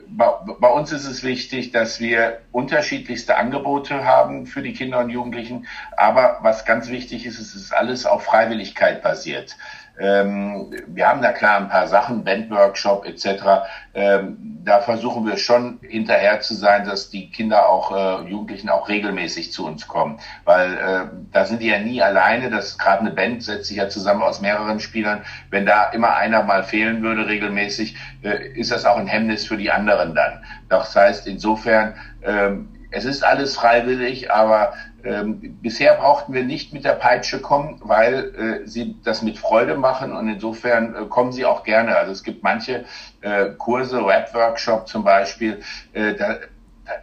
bei, 0.08 0.26
bei, 0.58 0.68
uns 0.68 0.92
ist 0.92 1.06
es 1.06 1.22
wichtig, 1.22 1.70
dass 1.72 2.00
wir 2.00 2.40
unterschiedlichste 2.50 3.36
Angebote 3.36 4.04
haben 4.04 4.46
für 4.46 4.62
die 4.62 4.72
Kinder 4.72 4.98
und 5.00 5.10
Jugendlichen. 5.10 5.66
Aber 5.96 6.38
was 6.42 6.64
ganz 6.64 6.88
wichtig 6.88 7.26
ist, 7.26 7.38
es 7.38 7.54
ist 7.54 7.72
alles 7.72 8.06
auf 8.06 8.24
Freiwilligkeit 8.24 9.02
basiert. 9.02 9.56
Ähm, 9.98 10.72
wir 10.86 11.08
haben 11.08 11.22
da 11.22 11.32
klar 11.32 11.58
ein 11.58 11.68
paar 11.68 11.86
Sachen, 11.86 12.24
Bandworkshop 12.24 13.06
etc. 13.06 13.64
Ähm, 13.94 14.60
da 14.64 14.80
versuchen 14.80 15.26
wir 15.26 15.36
schon 15.36 15.78
hinterher 15.82 16.40
zu 16.40 16.54
sein, 16.54 16.86
dass 16.86 17.10
die 17.10 17.30
Kinder 17.30 17.68
auch, 17.68 17.92
äh, 17.92 18.28
Jugendlichen 18.28 18.68
auch 18.68 18.88
regelmäßig 18.88 19.52
zu 19.52 19.66
uns 19.66 19.86
kommen. 19.86 20.18
Weil 20.44 20.74
äh, 20.74 21.16
da 21.32 21.44
sind 21.44 21.60
die 21.60 21.68
ja 21.68 21.78
nie 21.78 22.02
alleine. 22.02 22.50
Das 22.50 22.78
gerade 22.78 23.00
eine 23.00 23.10
Band 23.10 23.42
setzt 23.42 23.66
sich 23.66 23.76
ja 23.76 23.88
zusammen 23.88 24.22
aus 24.22 24.40
mehreren 24.40 24.80
Spielern. 24.80 25.22
Wenn 25.50 25.66
da 25.66 25.90
immer 25.90 26.16
einer 26.16 26.42
mal 26.42 26.64
fehlen 26.64 27.02
würde 27.02 27.26
regelmäßig, 27.26 27.96
äh, 28.22 28.48
ist 28.58 28.70
das 28.70 28.84
auch 28.84 28.96
ein 28.96 29.06
Hemmnis 29.06 29.46
für 29.46 29.56
die 29.56 29.70
anderen 29.70 30.14
dann. 30.14 30.42
Das 30.68 30.96
heißt, 30.96 31.26
insofern, 31.26 31.94
ähm, 32.22 32.68
es 32.90 33.04
ist 33.04 33.24
alles 33.24 33.56
freiwillig, 33.56 34.30
aber 34.30 34.74
ähm, 35.04 35.58
bisher 35.60 35.94
brauchten 35.94 36.32
wir 36.32 36.44
nicht 36.44 36.72
mit 36.72 36.84
der 36.84 36.92
Peitsche 36.92 37.40
kommen, 37.40 37.80
weil 37.82 38.62
äh, 38.64 38.66
sie 38.66 38.96
das 39.04 39.22
mit 39.22 39.38
Freude 39.38 39.76
machen 39.76 40.12
und 40.12 40.28
insofern 40.28 40.94
äh, 40.94 41.06
kommen 41.06 41.32
sie 41.32 41.44
auch 41.44 41.64
gerne. 41.64 41.96
Also 41.96 42.12
es 42.12 42.22
gibt 42.22 42.42
manche 42.42 42.84
äh, 43.20 43.50
Kurse, 43.58 44.04
Rap-Workshop 44.04 44.88
zum 44.88 45.04
Beispiel, 45.04 45.62
äh, 45.92 46.14
da, 46.14 46.36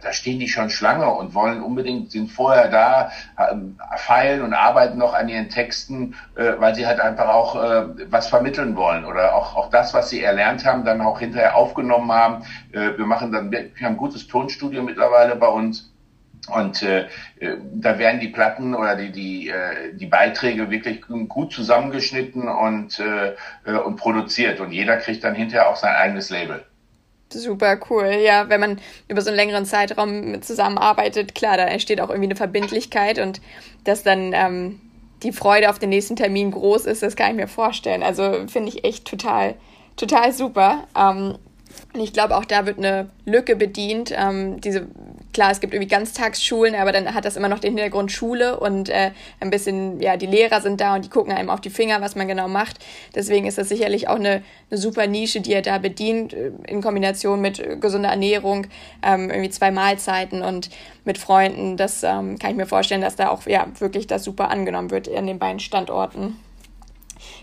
da 0.02 0.12
stehen 0.12 0.38
die 0.38 0.48
schon 0.48 0.70
Schlange 0.70 1.10
und 1.10 1.34
wollen 1.34 1.62
unbedingt, 1.62 2.10
sind 2.10 2.30
vorher 2.30 2.68
da, 2.68 3.10
ähm, 3.50 3.78
feilen 3.96 4.42
und 4.42 4.54
arbeiten 4.54 4.98
noch 4.98 5.14
an 5.14 5.28
ihren 5.28 5.48
Texten, 5.48 6.14
äh, 6.36 6.52
weil 6.58 6.74
sie 6.74 6.86
halt 6.86 7.00
einfach 7.00 7.28
auch 7.28 7.56
äh, 7.56 7.86
was 8.10 8.28
vermitteln 8.28 8.76
wollen 8.76 9.04
oder 9.04 9.34
auch, 9.34 9.56
auch 9.56 9.70
das, 9.70 9.94
was 9.94 10.10
sie 10.10 10.22
erlernt 10.22 10.64
haben, 10.64 10.84
dann 10.84 11.00
auch 11.00 11.20
hinterher 11.20 11.56
aufgenommen 11.56 12.12
haben. 12.12 12.44
Äh, 12.72 12.98
wir 12.98 13.06
machen 13.06 13.32
dann, 13.32 13.50
wir 13.50 13.70
haben 13.82 13.94
ein 13.94 13.96
gutes 13.96 14.26
Tonstudio 14.26 14.82
mittlerweile 14.82 15.36
bei 15.36 15.48
uns 15.48 15.89
und 16.48 16.82
äh, 16.82 17.02
äh, 17.38 17.56
da 17.74 17.98
werden 17.98 18.20
die 18.20 18.28
Platten 18.28 18.74
oder 18.74 18.96
die, 18.96 19.12
die, 19.12 19.48
äh, 19.48 19.94
die 19.94 20.06
Beiträge 20.06 20.70
wirklich 20.70 21.02
gut 21.28 21.52
zusammengeschnitten 21.52 22.48
und, 22.48 22.98
äh, 22.98 23.34
äh, 23.64 23.76
und 23.78 23.96
produziert. 23.96 24.60
Und 24.60 24.72
jeder 24.72 24.96
kriegt 24.96 25.22
dann 25.22 25.34
hinterher 25.34 25.68
auch 25.68 25.76
sein 25.76 25.94
eigenes 25.94 26.30
Label. 26.30 26.64
Super 27.32 27.78
cool, 27.88 28.18
ja. 28.24 28.48
Wenn 28.48 28.60
man 28.60 28.80
über 29.06 29.20
so 29.20 29.28
einen 29.28 29.36
längeren 29.36 29.64
Zeitraum 29.64 30.42
zusammenarbeitet, 30.42 31.34
klar, 31.34 31.56
da 31.56 31.64
entsteht 31.64 32.00
auch 32.00 32.08
irgendwie 32.08 32.26
eine 32.26 32.36
Verbindlichkeit 32.36 33.20
und 33.20 33.40
dass 33.84 34.02
dann 34.02 34.32
ähm, 34.32 34.80
die 35.22 35.32
Freude 35.32 35.70
auf 35.70 35.78
den 35.78 35.90
nächsten 35.90 36.16
Termin 36.16 36.50
groß 36.50 36.86
ist, 36.86 37.02
das 37.02 37.14
kann 37.14 37.30
ich 37.30 37.36
mir 37.36 37.48
vorstellen. 37.48 38.02
Also 38.02 38.48
finde 38.48 38.70
ich 38.70 38.84
echt 38.84 39.06
total, 39.06 39.54
total 39.96 40.32
super. 40.32 40.88
Ähm, 40.98 41.36
und 41.92 42.00
ich 42.00 42.12
glaube, 42.12 42.36
auch 42.36 42.44
da 42.44 42.66
wird 42.66 42.78
eine 42.78 43.10
Lücke 43.24 43.54
bedient. 43.54 44.12
Ähm, 44.16 44.60
diese, 44.60 44.88
klar, 45.32 45.50
es 45.50 45.60
gibt 45.60 45.74
irgendwie 45.74 45.88
Ganztagsschulen, 45.88 46.74
aber 46.74 46.92
dann 46.92 47.14
hat 47.14 47.24
das 47.24 47.36
immer 47.36 47.48
noch 47.48 47.58
den 47.58 47.74
Hintergrund 47.74 48.12
Schule 48.12 48.58
und 48.58 48.88
äh, 48.88 49.12
ein 49.40 49.50
bisschen, 49.50 50.00
ja, 50.00 50.16
die 50.16 50.26
Lehrer 50.26 50.60
sind 50.60 50.80
da 50.80 50.94
und 50.94 51.04
die 51.04 51.08
gucken 51.08 51.32
einem 51.32 51.50
auf 51.50 51.60
die 51.60 51.70
Finger, 51.70 52.00
was 52.00 52.16
man 52.16 52.28
genau 52.28 52.48
macht. 52.48 52.78
Deswegen 53.14 53.46
ist 53.46 53.58
das 53.58 53.68
sicherlich 53.68 54.08
auch 54.08 54.16
eine, 54.16 54.42
eine 54.70 54.78
super 54.78 55.06
Nische, 55.06 55.40
die 55.40 55.52
er 55.52 55.62
da 55.62 55.78
bedient, 55.78 56.32
äh, 56.32 56.52
in 56.66 56.82
Kombination 56.82 57.40
mit 57.40 57.80
gesunder 57.80 58.10
Ernährung, 58.10 58.66
ähm, 59.02 59.30
irgendwie 59.30 59.50
zwei 59.50 59.70
Mahlzeiten 59.70 60.42
und 60.42 60.70
mit 61.04 61.18
Freunden. 61.18 61.76
Das 61.76 62.02
ähm, 62.02 62.38
kann 62.38 62.50
ich 62.50 62.56
mir 62.56 62.66
vorstellen, 62.66 63.00
dass 63.00 63.16
da 63.16 63.30
auch 63.30 63.46
ja, 63.46 63.66
wirklich 63.78 64.06
das 64.06 64.24
super 64.24 64.50
angenommen 64.50 64.90
wird 64.90 65.06
in 65.08 65.26
den 65.26 65.38
beiden 65.38 65.60
Standorten. 65.60 66.36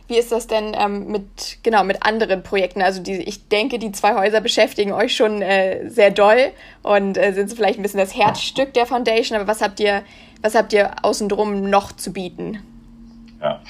Wie 0.07 0.17
ist 0.17 0.31
das 0.31 0.47
denn 0.47 0.73
ähm, 0.77 1.11
mit, 1.11 1.59
genau, 1.63 1.83
mit 1.83 2.05
anderen 2.05 2.41
Projekten? 2.41 2.81
Also 2.81 3.01
die, 3.01 3.17
ich 3.17 3.49
denke, 3.49 3.77
die 3.77 3.91
zwei 3.91 4.15
Häuser 4.15 4.39
beschäftigen 4.39 4.93
euch 4.93 5.15
schon 5.15 5.41
äh, 5.41 5.89
sehr 5.89 6.11
doll 6.11 6.51
und 6.81 7.17
äh, 7.17 7.33
sind 7.33 7.49
so 7.49 7.55
vielleicht 7.55 7.77
ein 7.77 7.81
bisschen 7.81 7.99
das 7.99 8.15
Herzstück 8.15 8.73
der 8.73 8.85
Foundation, 8.85 9.37
aber 9.37 9.47
was 9.47 9.61
habt 9.61 9.79
ihr, 9.79 10.03
was 10.41 10.55
habt 10.55 10.71
ihr 10.71 10.91
außendrum 11.03 11.69
noch 11.69 11.91
zu 11.91 12.13
bieten? 12.13 12.59
Ja, 13.41 13.61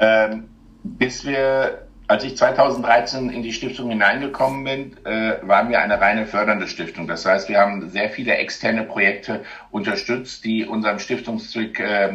ähm, 0.00 0.48
bis 0.82 1.26
wir 1.26 1.86
als 2.08 2.24
ich 2.24 2.36
2013 2.36 3.30
in 3.30 3.42
die 3.42 3.54
Stiftung 3.54 3.88
hineingekommen 3.88 4.64
bin, 4.64 4.96
äh, 5.06 5.36
waren 5.42 5.70
wir 5.70 5.80
eine 5.80 5.98
reine 5.98 6.26
fördernde 6.26 6.66
Stiftung. 6.66 7.06
Das 7.06 7.24
heißt, 7.24 7.48
wir 7.48 7.58
haben 7.58 7.88
sehr 7.88 8.10
viele 8.10 8.34
externe 8.34 8.82
Projekte 8.82 9.44
unterstützt, 9.70 10.44
die 10.44 10.66
unserem 10.66 10.98
Stiftungszweck 10.98 11.80
äh, 11.80 12.14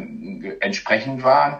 entsprechend 0.59 1.23
waren 1.23 1.57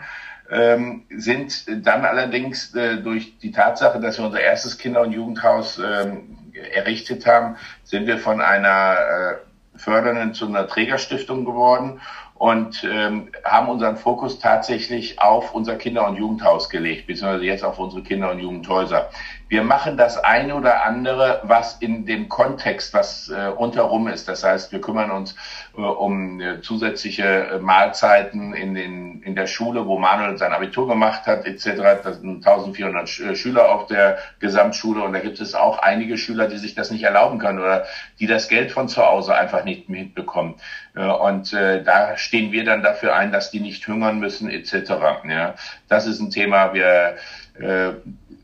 ähm, 0.50 1.04
sind 1.10 1.66
dann 1.86 2.06
allerdings 2.06 2.74
äh, 2.75 2.98
durch 2.98 3.38
die 3.39 3.51
Tatsache, 3.51 4.00
dass 4.00 4.18
wir 4.18 4.25
unser 4.25 4.42
erstes 4.42 4.77
Kinder- 4.77 5.01
und 5.01 5.12
Jugendhaus 5.12 5.80
ähm, 5.80 6.38
errichtet 6.74 7.25
haben, 7.25 7.56
sind 7.84 8.08
wir 8.08 8.18
von 8.18 8.42
einer 8.42 8.96
äh, 8.98 9.80
fördernden 9.80 10.34
zu 10.34 10.48
einer 10.48 10.68
Trägerstiftung 10.68 11.46
geworden. 11.46 12.00
und 12.39 12.84
ähm, 12.84 13.30
haben 13.44 13.68
unseren 13.68 13.98
Fokus 13.98 14.39
tatsächlich 14.39 15.20
auf 15.20 15.56
unser 15.56 15.75
Kinder- 15.75 16.08
und 16.08 16.18
Jugendhaus 16.18 16.70
gelegt, 16.70 17.08
beziehungsweise 17.08 17.46
jetzt 17.46 17.63
auf 17.63 17.80
unsere 17.80 18.04
Kinder- 18.04 18.32
und 18.32 18.39
Jugendhäuser. 18.39 19.10
Wir 19.50 19.63
machen 19.63 19.96
das 19.96 20.18
eine 20.18 20.56
oder 20.56 20.86
andere, 20.86 21.39
was 21.44 21.77
in 21.77 22.06
dem 22.06 22.27
Kontext, 22.27 22.94
was 22.94 23.30
äh, 23.30 23.44
rundherum 23.44 24.10
ist. 24.10 24.27
Das 24.27 24.44
heißt, 24.44 24.74
wir 24.74 24.82
kümmern 24.82 25.10
uns 25.10 25.36
äh, 25.77 25.82
um 25.82 26.42
äh, 26.42 26.60
zusätzliche 26.60 27.24
äh, 27.24 27.60
Mahlzeiten 27.60 28.54
in, 28.54 28.74
den, 28.74 29.22
in 29.22 29.36
der 29.36 29.48
Schule, 29.48 29.88
wo 29.88 29.98
Manuel 29.98 30.38
sein 30.38 30.51
Abitur 30.51 30.89
gemacht 30.89 31.25
hat, 31.27 31.46
etc. 31.46 32.04
Das 32.04 32.20
sind 32.20 32.46
1400 32.46 33.08
Sch 33.08 33.22
äh, 33.22 33.36
Schüler 33.36 33.72
auf 33.72 33.88
der 33.88 34.18
Gesamtschule 34.39 35.01
und 35.01 35.13
da 35.13 35.20
gibt 35.20 35.39
es 35.39 35.56
auch 35.56 35.80
einige 35.80 36.18
Schüler, 36.18 36.50
die 36.50 36.58
sich 36.58 36.75
das 36.75 36.92
nicht 36.92 37.04
erlauben 37.04 37.39
können 37.39 37.60
oder 37.60 37.86
die 38.20 38.27
das 38.27 38.50
Geld 38.50 38.74
von 38.74 38.89
zu 38.89 39.01
Hause 39.01 39.34
einfach 39.34 39.63
nicht 39.63 39.88
mitbekommen. 39.88 40.56
Äh, 40.94 41.06
und 41.06 41.54
äh, 41.54 41.82
da 41.84 42.18
stehen 42.18 42.51
wir 42.51 42.66
dann 42.66 42.84
dafür 42.84 43.16
ein, 43.16 43.32
dass 43.32 43.50
die 43.50 43.62
nicht 43.62 43.88
hungern 43.88 44.20
müssen, 44.20 44.50
etc. 44.50 44.92
Ja, 45.30 45.56
das 45.88 46.06
ist 46.06 46.20
ein 46.20 46.32
Thema. 46.32 46.74
Wir 46.74 47.16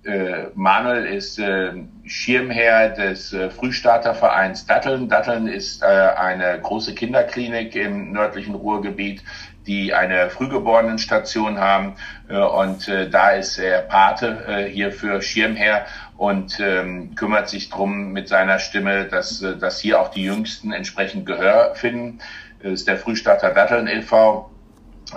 äh, 0.06 0.48
Manuel 0.56 1.06
ist 1.06 1.40
äh, 1.40 1.72
Schirmherr 2.06 2.90
des 2.90 3.32
äh, 3.34 3.50
Frühstartervereins 3.50 4.66
Datteln. 4.66 5.08
Datteln 5.08 5.48
ist 5.48 5.82
äh, 5.82 5.86
eine 5.86 6.60
große 6.62 6.94
Kinderklinik 6.94 7.76
im 7.76 8.12
nördlichen 8.12 8.56
Ruhrgebiet, 8.56 9.24
die 9.66 9.94
eine 9.94 10.30
Frühgeborenenstation 10.30 11.58
haben. 11.58 11.96
Äh, 12.28 12.38
und 12.38 12.92
da 13.12 13.32
ist 13.32 13.58
er 13.58 13.82
Pate 13.82 14.68
hier 14.70 14.92
für 14.92 15.22
Schirmherr 15.22 15.86
und 16.18 16.60
ähm, 16.60 17.16
kümmert 17.16 17.50
sich 17.50 17.70
drum 17.70 18.12
mit 18.12 18.28
seiner 18.28 18.60
Stimme, 18.60 19.06
dass, 19.06 19.40
dass 19.40 19.80
hier 19.80 20.02
auch 20.02 20.10
die 20.10 20.24
Jüngsten 20.24 20.74
entsprechend 20.74 21.26
Gehör 21.26 21.76
finden. 21.76 22.20
Das 22.62 22.74
ist 22.74 22.88
der 22.88 22.98
Frühstarter 22.98 23.52
Datteln 23.52 23.88
e.V. 23.88 24.53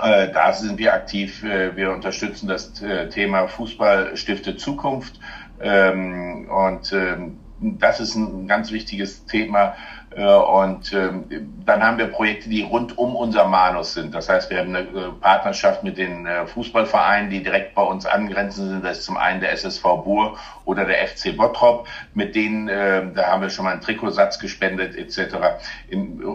Äh, 0.03 0.33
da 0.33 0.53
sind 0.53 0.79
wir 0.79 0.95
aktiv. 0.95 1.43
Äh, 1.43 1.77
wir 1.77 1.93
unterstützen 1.93 2.49
das 2.49 2.81
äh, 2.83 3.09
Thema 3.09 3.47
Fußball 3.49 4.17
stiftet 4.17 4.61
Zukunft. 4.61 5.21
Ähm, 5.61 6.49
und 6.49 6.93
ähm, 6.93 7.39
das 7.61 8.01
ist 8.01 8.15
ein 8.15 8.47
ganz 8.47 8.71
wichtiges 8.71 9.25
Thema. 9.27 9.75
Äh, 10.17 10.25
und 10.25 10.93
ähm, 10.95 11.25
dann 11.67 11.83
haben 11.83 11.99
wir 11.99 12.07
Projekte, 12.07 12.49
die 12.49 12.63
rund 12.63 12.97
um 12.97 13.15
unser 13.15 13.45
Manus 13.45 13.93
sind. 13.93 14.15
Das 14.15 14.29
heißt, 14.29 14.49
wir 14.51 14.59
haben 14.59 14.75
eine 14.75 14.89
äh, 14.89 15.13
Partnerschaft 15.21 15.85
mit 15.85 15.99
den 15.99 16.25
äh, 16.25 16.47
Fußballvereinen, 16.47 17.29
die 17.29 17.43
direkt 17.43 17.75
bei 17.75 17.83
uns 17.83 18.07
angrenzend 18.07 18.71
sind. 18.71 18.85
Das 18.85 18.99
ist 18.99 19.05
zum 19.05 19.19
einen 19.19 19.41
der 19.41 19.53
SSV 19.53 19.83
Bur 19.83 20.39
oder 20.65 20.87
der 20.87 21.07
FC 21.07 21.37
Bottrop. 21.37 21.87
Mit 22.15 22.35
denen, 22.35 22.67
da 22.67 23.27
haben 23.27 23.43
wir 23.43 23.51
schon 23.51 23.65
mal 23.65 23.73
einen 23.73 23.81
Trikotsatz 23.83 24.39
gespendet 24.39 24.97
etc. 24.97 25.37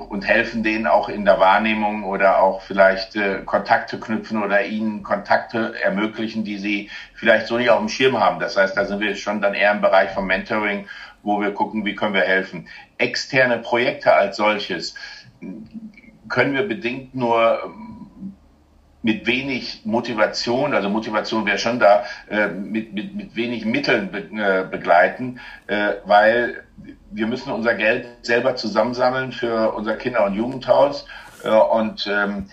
und 0.09 0.21
helfen 0.21 0.63
denen 0.63 0.87
auch 0.87 1.09
in 1.09 1.25
der 1.25 1.39
Wahrnehmung 1.39 2.03
oder 2.03 2.41
auch 2.41 2.61
vielleicht 2.61 3.17
Kontakte 3.45 3.99
knüpfen 3.99 4.41
oder 4.41 4.63
ihnen 4.63 5.03
Kontakte 5.03 5.73
ermöglichen, 5.83 6.45
die 6.45 6.57
sie 6.57 6.89
vielleicht 7.13 7.47
so 7.47 7.57
nicht 7.57 7.69
auf 7.69 7.79
dem 7.79 7.89
Schirm 7.89 8.19
haben. 8.19 8.39
Das 8.39 8.55
heißt, 8.55 8.77
da 8.77 8.85
sind 8.85 9.01
wir 9.01 9.15
schon 9.15 9.41
dann 9.41 9.53
eher 9.53 9.71
im 9.71 9.81
Bereich 9.81 10.11
vom 10.11 10.27
Mentoring 10.27 10.87
wo 11.23 11.39
wir 11.41 11.51
gucken, 11.53 11.85
wie 11.85 11.95
können 11.95 12.13
wir 12.13 12.21
helfen. 12.21 12.67
Externe 12.97 13.59
Projekte 13.59 14.13
als 14.13 14.37
solches 14.37 14.95
können 16.29 16.53
wir 16.53 16.67
bedingt 16.67 17.13
nur 17.13 17.59
ähm, 17.65 18.33
mit 19.03 19.25
wenig 19.25 19.81
Motivation, 19.83 20.73
also 20.73 20.89
Motivation 20.89 21.45
wäre 21.45 21.57
schon 21.57 21.79
da, 21.79 22.03
äh, 22.29 22.47
mit, 22.47 22.93
mit, 22.93 23.15
mit 23.15 23.35
wenig 23.35 23.65
Mitteln 23.65 24.13
äh, 24.13 24.65
begleiten, 24.69 25.39
äh, 25.67 25.93
weil 26.05 26.63
wir 27.11 27.27
müssen 27.27 27.51
unser 27.51 27.73
Geld 27.73 28.07
selber 28.21 28.55
zusammensammeln 28.55 29.31
für 29.31 29.73
unser 29.73 29.95
Kinder- 29.95 30.25
und 30.25 30.35
Jugendhaus. 30.35 31.05
Und 31.43 32.07
ähm, 32.07 32.49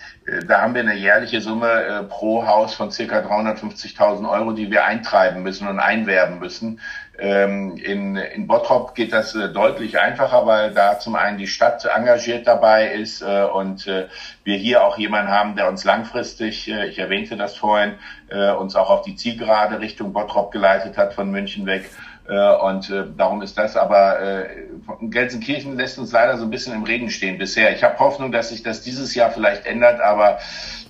da 0.47 0.61
haben 0.61 0.73
wir 0.73 0.81
eine 0.81 0.95
jährliche 0.95 1.41
Summe 1.41 1.71
äh, 1.71 2.03
pro 2.03 2.45
Haus 2.45 2.73
von 2.73 2.91
circa 2.91 3.19
350.000 3.19 4.29
Euro, 4.29 4.51
die 4.51 4.71
wir 4.71 4.85
eintreiben 4.85 5.43
müssen 5.43 5.67
und 5.67 5.79
einwerben 5.79 6.39
müssen. 6.39 6.79
Ähm, 7.21 7.75
in, 7.75 8.15
in 8.15 8.47
Bottrop 8.47 8.95
geht 8.95 9.11
das 9.11 9.35
äh, 9.35 9.49
deutlich 9.49 9.99
einfacher, 9.99 10.45
weil 10.45 10.73
da 10.73 10.99
zum 10.99 11.15
einen 11.15 11.37
die 11.37 11.47
Stadt 11.47 11.83
engagiert 11.85 12.47
dabei 12.47 12.93
ist 12.93 13.21
äh, 13.21 13.43
und 13.43 13.87
äh, 13.87 14.07
wir 14.45 14.57
hier 14.57 14.85
auch 14.85 14.97
jemanden 14.97 15.29
haben, 15.29 15.55
der 15.57 15.67
uns 15.67 15.83
langfristig, 15.83 16.69
äh, 16.69 16.87
ich 16.87 16.97
erwähnte 16.97 17.35
das 17.35 17.57
vorhin, 17.57 17.95
äh, 18.29 18.51
uns 18.51 18.75
auch 18.75 18.89
auf 18.89 19.01
die 19.01 19.15
Zielgerade 19.15 19.81
Richtung 19.81 20.13
Bottrop 20.13 20.51
geleitet 20.51 20.97
hat 20.97 21.13
von 21.13 21.29
München 21.29 21.65
weg. 21.65 21.89
Äh, 22.29 22.55
und 22.57 22.89
äh, 22.91 23.05
darum 23.17 23.41
ist 23.41 23.57
das 23.57 23.75
aber 23.75 24.21
äh, 24.21 24.67
Gelsenkirchen 25.01 25.75
lässt 25.75 25.97
uns 25.97 26.11
leider 26.11 26.37
so 26.37 26.43
ein 26.43 26.51
bisschen 26.51 26.73
im 26.73 26.83
Regen 26.83 27.09
stehen 27.09 27.37
bisher. 27.39 27.73
Ich 27.73 27.83
habe 27.83 27.97
Hoffnung, 27.97 28.31
dass 28.31 28.49
sich 28.49 28.61
das 28.61 28.81
dieses 28.81 29.15
Jahr 29.15 29.31
vielleicht 29.31 29.65
ändert, 29.65 29.99
aber 29.99 30.37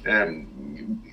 ähm, 0.06 0.48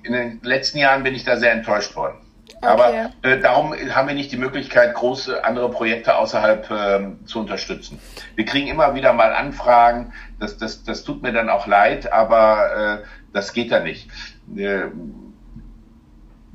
in 0.03 0.13
den 0.13 0.41
letzten 0.43 0.79
Jahren 0.79 1.05
bin 1.05 1.15
ich 1.15 1.25
da 1.25 1.37
sehr 1.37 1.53
enttäuscht 1.53 1.95
worden. 1.95 2.17
Okay. 2.57 2.67
Aber 2.67 3.11
äh, 3.23 3.39
darum 3.39 3.75
haben 3.75 4.09
wir 4.09 4.15
nicht 4.15 4.33
die 4.33 4.37
Möglichkeit, 4.37 4.95
große 4.95 5.45
andere 5.45 5.71
Projekte 5.71 6.17
außerhalb 6.17 6.71
äh, 6.71 7.27
zu 7.27 7.41
unterstützen. 7.41 8.01
Wir 8.35 8.47
kriegen 8.47 8.67
immer 8.67 8.95
wieder 8.95 9.13
mal 9.13 9.33
Anfragen, 9.33 10.13
das, 10.41 10.57
das, 10.59 10.83
das 10.83 11.05
tut 11.05 11.23
mir 11.23 11.33
dann 11.33 11.51
auch 11.51 11.67
leid, 11.67 12.13
aber 12.13 13.03
äh, 13.03 13.07
das 13.33 13.53
geht 13.53 13.71
da 13.71 13.81
nicht. 13.81 14.09
Äh, 14.57 14.87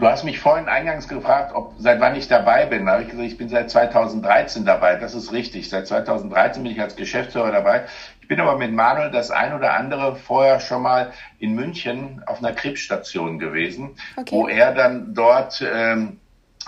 Du 0.01 0.07
hast 0.07 0.23
mich 0.23 0.39
vorhin 0.39 0.67
eingangs 0.67 1.07
gefragt, 1.07 1.53
ob 1.53 1.75
seit 1.77 1.99
wann 1.99 2.15
ich 2.15 2.27
dabei 2.27 2.65
bin. 2.65 2.87
Da 2.87 2.93
habe 2.93 3.03
ich 3.03 3.09
gesagt, 3.09 3.27
ich 3.27 3.37
bin 3.37 3.49
seit 3.49 3.69
2013 3.69 4.65
dabei. 4.65 4.95
Das 4.95 5.13
ist 5.13 5.31
richtig. 5.31 5.69
Seit 5.69 5.85
2013 5.85 6.63
bin 6.63 6.71
ich 6.71 6.81
als 6.81 6.95
Geschäftsführer 6.95 7.51
dabei. 7.51 7.85
Ich 8.19 8.27
bin 8.27 8.39
aber 8.39 8.57
mit 8.57 8.73
Manuel 8.73 9.11
das 9.11 9.29
ein 9.29 9.53
oder 9.53 9.75
andere 9.75 10.15
vorher 10.15 10.59
schon 10.59 10.81
mal 10.81 11.13
in 11.37 11.53
München 11.53 12.23
auf 12.25 12.39
einer 12.39 12.51
Krebsstation 12.51 13.37
gewesen, 13.37 13.91
okay. 14.17 14.31
wo 14.31 14.47
er 14.47 14.73
dann 14.73 15.13
dort 15.13 15.63
ähm, 15.71 16.19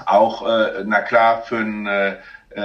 auch, 0.05 0.47
äh, 0.47 0.83
na 0.85 1.01
klar, 1.01 1.41
für 1.41 1.57
ein 1.57 1.87
äh, 1.87 2.17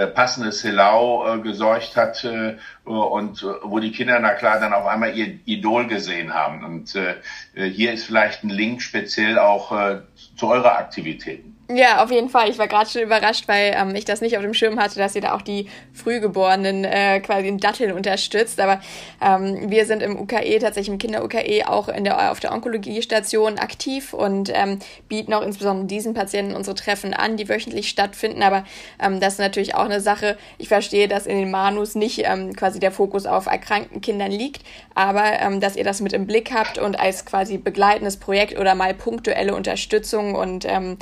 passendes 0.07 0.63
Helau 0.65 1.27
äh, 1.27 1.41
gesorgt 1.41 1.97
hat 1.97 2.25
äh, 2.25 2.57
und 2.85 3.43
äh, 3.43 3.47
wo 3.63 3.79
die 3.79 3.93
Kinder 3.93 4.19
na 4.21 4.35
klar 4.35 4.61
dann 4.61 4.73
auf 4.73 4.87
einmal 4.87 5.17
ihr 5.17 5.39
Idol 5.45 5.87
gesehen 5.87 6.33
haben. 6.35 6.65
Und 6.65 6.95
äh, 6.95 7.17
hier 7.55 7.93
ist 7.93 8.07
vielleicht 8.07 8.45
ein 8.45 8.51
Link 8.51 8.83
speziell 8.83 9.39
auch 9.39 9.73
äh, 9.73 10.01
zu 10.37 10.49
eurer 10.49 10.79
Aktivitäten. 10.79 11.58
Ja, 11.71 12.03
auf 12.03 12.11
jeden 12.11 12.31
Fall. 12.31 12.49
Ich 12.49 12.57
war 12.57 12.67
gerade 12.67 12.89
schon 12.89 13.03
überrascht, 13.03 13.47
weil 13.47 13.77
ähm, 13.77 13.95
ich 13.95 14.07
das 14.07 14.23
nicht 14.23 14.39
auf 14.39 14.43
dem 14.43 14.55
Schirm 14.55 14.81
hatte, 14.81 14.99
dass 14.99 15.15
ihr 15.15 15.21
da 15.21 15.35
auch 15.35 15.43
die 15.43 15.69
Frühgeborenen 15.93 16.85
äh, 16.85 17.21
quasi 17.21 17.47
in 17.47 17.59
Datteln 17.59 17.93
unterstützt. 17.93 18.59
Aber 18.59 18.81
ähm, 19.21 19.69
wir 19.71 19.85
sind 19.85 20.03
im 20.03 20.19
UKE, 20.19 20.61
tatsächlich 20.61 20.89
im 20.89 20.97
Kinder-UKE, 20.97 21.69
auch 21.69 21.89
in 21.89 22.05
der, 22.05 22.33
auf 22.33 22.41
der 22.41 22.55
Onkologiestation 22.55 23.59
aktiv 23.59 24.15
und 24.15 24.51
ähm, 24.55 24.79
bieten 25.11 25.35
auch 25.35 25.43
insbesondere 25.43 25.87
diesen 25.87 26.15
Patienten 26.15 26.57
unsere 26.57 26.75
Treffen 26.75 27.13
an, 27.13 27.37
die 27.37 27.51
wöchentlich 27.51 27.91
stattfinden. 27.91 28.43
Aber 28.43 28.65
ähm, 28.99 29.21
das 29.21 29.35
ist 29.35 29.41
natürlich 29.41 29.75
auch 29.75 29.85
eine 29.85 30.01
Sache. 30.01 30.39
Ich 30.57 30.69
verstehe, 30.69 31.07
dass 31.07 31.27
in 31.27 31.39
den 31.39 31.51
Manus 31.51 31.95
nicht 31.95 32.23
ähm, 32.25 32.57
quasi 32.57 32.81
der 32.81 32.93
Fokus 32.93 33.27
auf 33.27 33.45
erkrankten 33.45 34.01
Kindern 34.01 34.33
liegt, 34.33 34.63
aber 34.95 35.39
ähm, 35.39 35.61
dass 35.61 35.77
ihr 35.77 35.85
das 35.85 36.01
mit 36.01 36.15
im 36.15 36.27
Blick 36.27 36.51
habt 36.51 36.79
und 36.79 36.99
als 36.99 37.27
quasi 37.27 37.59
begleitendes 37.59 38.17
Projekt 38.17 38.59
oder 38.59 38.75
mal 38.75 38.95
punktuelle 38.95 39.55
Unterstützung 39.55 40.35
und 40.35 40.65
ähm, 40.65 40.97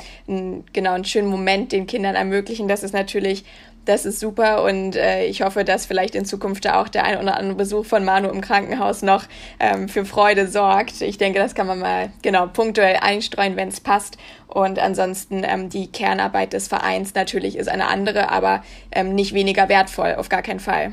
genau 0.73 0.93
einen 0.93 1.05
schönen 1.05 1.29
Moment 1.29 1.71
den 1.71 1.87
Kindern 1.87 2.15
ermöglichen. 2.15 2.67
Das 2.67 2.83
ist 2.83 2.93
natürlich, 2.93 3.45
das 3.85 4.05
ist 4.05 4.19
super 4.19 4.63
und 4.63 4.95
äh, 4.95 5.25
ich 5.25 5.41
hoffe, 5.41 5.63
dass 5.63 5.85
vielleicht 5.85 6.15
in 6.15 6.25
Zukunft 6.25 6.67
auch 6.69 6.87
der 6.87 7.05
ein 7.05 7.19
oder 7.19 7.37
andere 7.37 7.55
Besuch 7.55 7.85
von 7.85 8.03
Manu 8.03 8.29
im 8.29 8.41
Krankenhaus 8.41 9.01
noch 9.01 9.23
ähm, 9.59 9.87
für 9.89 10.05
Freude 10.05 10.47
sorgt. 10.47 11.01
Ich 11.01 11.17
denke, 11.17 11.39
das 11.39 11.55
kann 11.55 11.67
man 11.67 11.79
mal 11.79 12.11
genau 12.21 12.47
punktuell 12.47 12.97
einstreuen, 13.01 13.55
wenn 13.55 13.69
es 13.69 13.79
passt. 13.79 14.17
Und 14.47 14.79
ansonsten 14.79 15.43
ähm, 15.43 15.69
die 15.69 15.91
Kernarbeit 15.91 16.53
des 16.53 16.67
Vereins 16.67 17.13
natürlich 17.13 17.57
ist 17.57 17.69
eine 17.69 17.87
andere, 17.87 18.29
aber 18.29 18.63
ähm, 18.91 19.15
nicht 19.15 19.33
weniger 19.33 19.69
wertvoll, 19.69 20.15
auf 20.15 20.29
gar 20.29 20.41
keinen 20.41 20.59
Fall. 20.59 20.91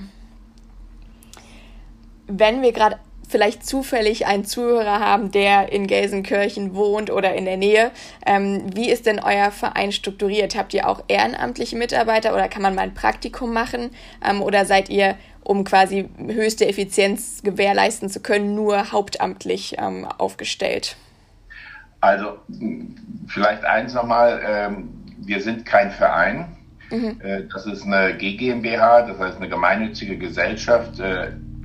Wenn 2.27 2.63
wir 2.63 2.73
gerade 2.73 2.99
vielleicht 3.29 3.67
zufällig 3.67 4.27
einen 4.27 4.45
Zuhörer 4.45 5.01
haben, 5.01 5.31
der 5.31 5.73
in 5.73 5.87
Gelsenkirchen 5.87 6.75
wohnt 6.75 7.11
oder 7.11 7.35
in 7.35 7.45
der 7.45 7.57
Nähe. 7.57 7.91
Ähm, 8.27 8.65
wie 8.75 8.91
ist 8.91 9.07
denn 9.07 9.21
euer 9.21 9.51
Verein 9.51 9.93
strukturiert? 9.93 10.57
Habt 10.57 10.75
ihr 10.75 10.89
auch 10.89 11.03
ehrenamtliche 11.09 11.77
Mitarbeiter 11.77 12.35
oder 12.35 12.49
kann 12.49 12.63
man 12.63 12.75
mal 12.75 12.83
ein 12.83 12.95
Praktikum 12.95 13.53
machen? 13.53 13.91
Ähm, 14.25 14.43
oder 14.43 14.65
seid 14.65 14.89
ihr, 14.89 15.17
um 15.43 15.65
quasi 15.65 16.09
höchste 16.19 16.67
Effizienz 16.67 17.43
gewährleisten 17.43 18.09
zu 18.09 18.21
können, 18.21 18.55
nur 18.55 18.93
hauptamtlich 18.93 19.77
ähm, 19.79 20.07
aufgestellt? 20.07 20.97
Also 22.01 22.39
vielleicht 23.29 23.65
eins 23.65 23.95
nochmal, 23.95 24.43
ähm, 24.47 24.89
wir 25.19 25.41
sind 25.41 25.65
kein 25.65 25.91
Verein. 25.91 26.57
Mhm. 26.91 27.21
Äh, 27.23 27.45
das 27.53 27.67
ist 27.67 27.85
eine 27.85 28.15
GmbH, 28.17 29.03
das 29.03 29.19
heißt 29.19 29.37
eine 29.39 29.49
gemeinnützige 29.49 30.19
Gesellschaft. 30.19 31.01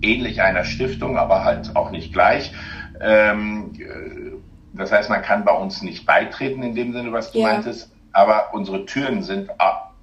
Äh, 0.02 0.08
ähnlich 0.08 0.42
einer 0.42 0.64
Stiftung, 0.64 1.18
aber 1.18 1.44
halt 1.44 1.76
auch 1.76 1.92
nicht 1.92 2.14
gleich. 2.14 2.54
Ähm, 3.02 3.72
das 4.74 4.92
heißt, 4.92 5.10
man 5.10 5.22
kann 5.22 5.46
bei 5.46 5.54
uns 5.54 5.82
nicht 5.82 6.06
beitreten 6.06 6.64
in 6.64 6.76
dem 6.76 6.94
Sinne, 6.94 7.12
was 7.12 7.32
du 7.32 7.40
ja. 7.40 7.48
meintest, 7.48 7.92
aber 8.12 8.54
unsere 8.54 8.86
Türen 8.86 9.24
sind 9.24 9.50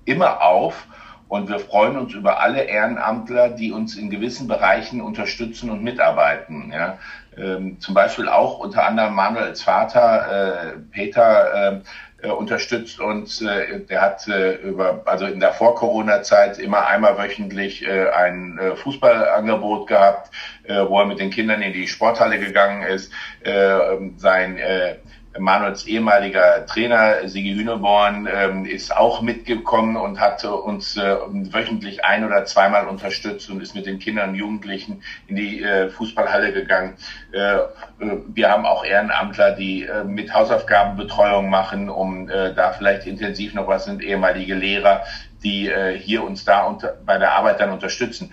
immer 0.04 0.42
auf 0.42 0.86
und 1.28 1.48
wir 1.48 1.58
freuen 1.58 1.96
uns 1.96 2.14
über 2.14 2.40
alle 2.40 2.62
Ehrenamtler, 2.62 3.50
die 3.50 3.72
uns 3.72 3.96
in 3.96 4.10
gewissen 4.10 4.46
Bereichen 4.46 5.00
unterstützen 5.00 5.70
und 5.70 5.82
mitarbeiten. 5.82 6.72
Ja. 6.72 6.98
ähm, 7.36 7.80
zum 7.80 7.94
Beispiel 7.94 8.28
auch 8.28 8.58
unter 8.58 8.86
anderem 8.86 9.14
Manuels 9.14 9.62
Vater 9.62 10.74
äh, 10.74 10.78
Peter 10.92 11.72
äh, 11.72 11.80
unterstützt 12.22 13.00
uns. 13.00 13.42
Äh, 13.42 13.80
der 13.80 14.00
hat 14.00 14.26
äh, 14.28 14.54
über, 14.56 15.02
also 15.04 15.26
in 15.26 15.40
der 15.40 15.52
Vor-Corona-Zeit 15.52 16.58
immer 16.58 16.86
einmal 16.86 17.18
wöchentlich 17.18 17.86
äh, 17.86 18.08
ein 18.08 18.58
äh, 18.58 18.76
Fußballangebot 18.76 19.86
gehabt, 19.86 20.30
äh, 20.64 20.84
wo 20.86 20.98
er 21.00 21.06
mit 21.06 21.20
den 21.20 21.30
Kindern 21.30 21.62
in 21.62 21.72
die 21.72 21.86
Sporthalle 21.86 22.38
gegangen 22.38 22.82
ist. 22.82 23.12
Äh, 23.42 23.78
sein 24.16 24.56
äh, 24.58 24.96
Manuels 25.38 25.86
ehemaliger 25.86 26.66
Trainer 26.66 27.28
Sigi 27.28 27.54
Hühneborn 27.54 28.28
ähm, 28.32 28.64
ist 28.64 28.96
auch 28.96 29.20
mitgekommen 29.22 29.96
und 29.96 30.20
hat 30.20 30.44
uns 30.44 30.96
äh, 30.96 31.16
wöchentlich 31.52 32.04
ein 32.04 32.24
oder 32.24 32.44
zweimal 32.44 32.86
unterstützt 32.86 33.50
und 33.50 33.60
ist 33.60 33.74
mit 33.74 33.86
den 33.86 33.98
Kindern 33.98 34.30
und 34.30 34.34
Jugendlichen 34.36 35.02
in 35.26 35.36
die 35.36 35.62
äh, 35.62 35.88
Fußballhalle 35.88 36.52
gegangen. 36.52 36.94
Äh, 37.32 37.58
wir 37.98 38.50
haben 38.50 38.66
auch 38.66 38.84
Ehrenamtler, 38.84 39.52
die 39.52 39.88
mit 40.06 40.32
Hausaufgabenbetreuung 40.34 41.48
machen, 41.48 41.88
um 41.88 42.26
da 42.26 42.72
vielleicht 42.72 43.06
intensiv 43.06 43.54
noch 43.54 43.66
was 43.68 43.84
sind, 43.84 44.02
ehemalige 44.02 44.54
Lehrer, 44.54 45.02
die 45.42 45.72
hier 45.98 46.22
uns 46.22 46.44
da 46.44 46.64
unter, 46.64 46.94
bei 47.04 47.18
der 47.18 47.32
Arbeit 47.32 47.60
dann 47.60 47.70
unterstützen. 47.70 48.32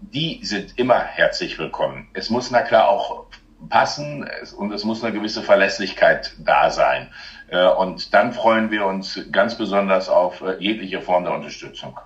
Die 0.00 0.40
sind 0.42 0.78
immer 0.78 1.00
herzlich 1.00 1.58
willkommen. 1.58 2.08
Es 2.12 2.28
muss 2.28 2.50
na 2.50 2.60
klar 2.60 2.88
auch 2.88 3.26
passen 3.68 4.28
und 4.56 4.72
es 4.72 4.84
muss 4.84 5.04
eine 5.04 5.12
gewisse 5.12 5.42
Verlässlichkeit 5.42 6.32
da 6.38 6.70
sein. 6.70 7.08
Äh, 7.48 7.68
und 7.68 8.14
dann 8.14 8.32
freuen 8.32 8.70
wir 8.70 8.86
uns 8.86 9.20
ganz 9.32 9.56
besonders 9.56 10.08
auf 10.08 10.40
äh, 10.40 10.56
jegliche 10.58 11.00
Form 11.00 11.24
der 11.24 11.34
Unterstützung. 11.34 11.98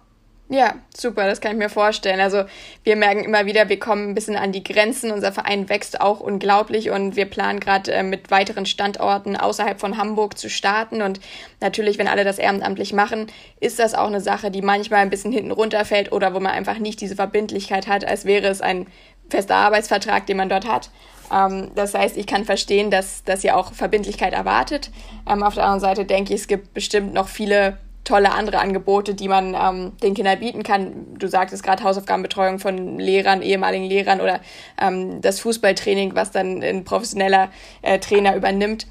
Ja, 0.51 0.75
super, 0.95 1.27
das 1.27 1.41
kann 1.41 1.53
ich 1.53 1.59
mir 1.59 1.71
vorstellen. 1.71 2.21
Also 2.21 2.45
wir 2.83 2.97
merken 2.97 3.25
immer 3.25 3.47
wieder, 3.47 3.71
wir 3.71 3.79
kommen 3.79 4.11
ein 4.11 4.15
bisschen 4.15 4.37
an 4.37 4.53
die 4.53 4.63
Grenzen. 4.63 5.11
Unser 5.11 5.33
Verein 5.33 5.71
wächst 5.71 6.03
auch 6.03 6.21
unglaublich 6.21 6.91
und 6.91 7.17
wir 7.17 7.25
planen 7.25 7.61
gerade 7.61 7.93
äh, 7.93 8.03
mit 8.03 8.31
weiteren 8.31 8.67
Standorten 8.67 9.37
außerhalb 9.37 9.81
von 9.81 9.97
Hamburg 9.97 10.37
zu 10.37 10.51
starten. 10.51 11.01
Und 11.01 11.19
natürlich, 11.63 11.99
wenn 11.99 12.09
alle 12.09 12.25
das 12.25 12.39
ehrenamtlich 12.39 12.93
machen, 12.93 13.29
ist 13.59 13.79
das 13.79 13.95
auch 13.95 14.09
eine 14.09 14.21
Sache, 14.21 14.51
die 14.51 14.61
manchmal 14.61 15.01
ein 15.01 15.11
bisschen 15.11 15.33
hinten 15.33 15.51
runterfällt 15.51 16.13
oder 16.13 16.35
wo 16.35 16.41
man 16.41 16.53
einfach 16.53 16.79
nicht 16.79 17.01
diese 17.01 17.17
Verbindlichkeit 17.17 17.87
hat, 17.87 18.05
als 18.05 18.27
wäre 18.27 18.49
es 18.49 18.61
ein 18.61 18.87
fester 19.31 19.57
Arbeitsvertrag, 19.57 20.27
den 20.27 20.37
man 20.37 20.51
dort 20.51 20.69
hat. 20.69 20.91
Ähm, 21.33 21.71
das 21.75 21.95
heißt, 21.95 22.17
ich 22.17 22.27
kann 22.27 22.45
verstehen, 22.45 22.91
dass, 22.91 23.25
dass 23.25 23.45
ihr 23.45 23.57
auch 23.57 23.73
Verbindlichkeit 23.73 24.33
erwartet. 24.33 24.91
Ähm, 25.29 25.43
auf 25.43 25.55
der 25.55 25.65
anderen 25.65 25.81
Seite 25.81 26.05
denke 26.05 26.35
ich, 26.35 26.43
es 26.43 26.49
gibt 26.49 26.75
bestimmt 26.75 27.15
noch 27.15 27.29
viele 27.29 27.79
tolle 28.05 28.33
andere 28.33 28.59
Angebote, 28.59 29.15
die 29.15 29.29
man 29.29 29.55
ähm, 29.55 29.93
den 30.03 30.15
Kindern 30.15 30.39
bieten 30.39 30.63
kann. 30.63 31.17
Du 31.19 31.27
sagtest 31.27 31.63
gerade 31.63 31.83
Hausaufgabenbetreuung 31.83 32.59
von 32.59 32.99
Lehrern, 32.99 33.43
ehemaligen 33.43 33.85
Lehrern 33.85 34.21
oder 34.21 34.41
ähm, 34.81 35.21
das 35.23 35.41
Fußballtraining, 35.41 36.15
was 36.15 36.31
dann 36.31 36.63
ein 36.63 36.85
professioneller 36.85 37.49
äh, 37.83 37.99
Trainer 37.99 38.37
übernimmt. 38.37 38.87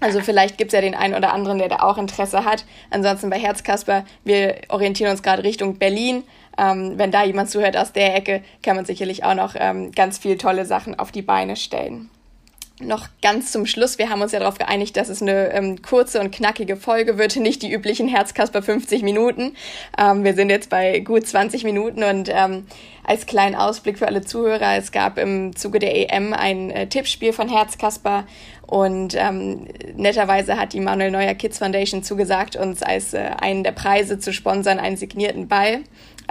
Also 0.00 0.20
vielleicht 0.20 0.56
gibt's 0.58 0.72
ja 0.72 0.80
den 0.80 0.94
einen 0.94 1.14
oder 1.14 1.32
anderen, 1.32 1.58
der 1.58 1.68
da 1.68 1.76
auch 1.80 1.98
Interesse 1.98 2.44
hat. 2.44 2.64
Ansonsten 2.90 3.30
bei 3.30 3.38
Herzkasper, 3.38 4.04
wir 4.24 4.56
orientieren 4.68 5.10
uns 5.10 5.22
gerade 5.22 5.44
Richtung 5.44 5.76
Berlin. 5.76 6.24
Ähm, 6.58 6.94
wenn 6.96 7.10
da 7.10 7.24
jemand 7.24 7.50
zuhört 7.50 7.76
aus 7.76 7.92
der 7.92 8.14
Ecke, 8.14 8.42
kann 8.62 8.76
man 8.76 8.84
sicherlich 8.84 9.24
auch 9.24 9.34
noch 9.34 9.54
ähm, 9.58 9.92
ganz 9.92 10.18
viel 10.18 10.36
tolle 10.36 10.64
Sachen 10.64 10.98
auf 10.98 11.12
die 11.12 11.22
Beine 11.22 11.56
stellen 11.56 12.10
noch 12.80 13.08
ganz 13.22 13.52
zum 13.52 13.66
Schluss, 13.66 13.98
wir 13.98 14.10
haben 14.10 14.22
uns 14.22 14.32
ja 14.32 14.38
darauf 14.38 14.58
geeinigt, 14.58 14.96
dass 14.96 15.08
es 15.08 15.22
eine 15.22 15.52
ähm, 15.52 15.82
kurze 15.82 16.20
und 16.20 16.30
knackige 16.30 16.76
Folge 16.76 17.18
wird, 17.18 17.36
nicht 17.40 17.62
die 17.62 17.72
üblichen 17.72 18.08
Herzkasper 18.08 18.62
50 18.62 19.02
Minuten. 19.02 19.54
Ähm, 19.98 20.24
wir 20.24 20.34
sind 20.34 20.50
jetzt 20.50 20.70
bei 20.70 21.00
gut 21.00 21.26
20 21.26 21.64
Minuten 21.64 22.02
und 22.02 22.28
ähm, 22.32 22.66
als 23.04 23.26
kleinen 23.26 23.54
Ausblick 23.54 23.98
für 23.98 24.06
alle 24.06 24.22
Zuhörer, 24.22 24.76
es 24.76 24.92
gab 24.92 25.18
im 25.18 25.56
Zuge 25.56 25.78
der 25.78 26.12
EM 26.12 26.32
ein 26.32 26.70
äh, 26.70 26.86
Tippspiel 26.86 27.32
von 27.32 27.48
Herzkasper 27.48 28.24
und 28.66 29.14
ähm, 29.16 29.66
netterweise 29.96 30.56
hat 30.56 30.72
die 30.72 30.80
Manuel 30.80 31.10
Neuer 31.10 31.34
Kids 31.34 31.58
Foundation 31.58 32.02
zugesagt, 32.02 32.56
uns 32.56 32.82
als 32.82 33.14
äh, 33.14 33.30
einen 33.40 33.64
der 33.64 33.72
Preise 33.72 34.18
zu 34.18 34.32
sponsern, 34.32 34.78
einen 34.78 34.96
signierten 34.96 35.48
Ball. 35.48 35.80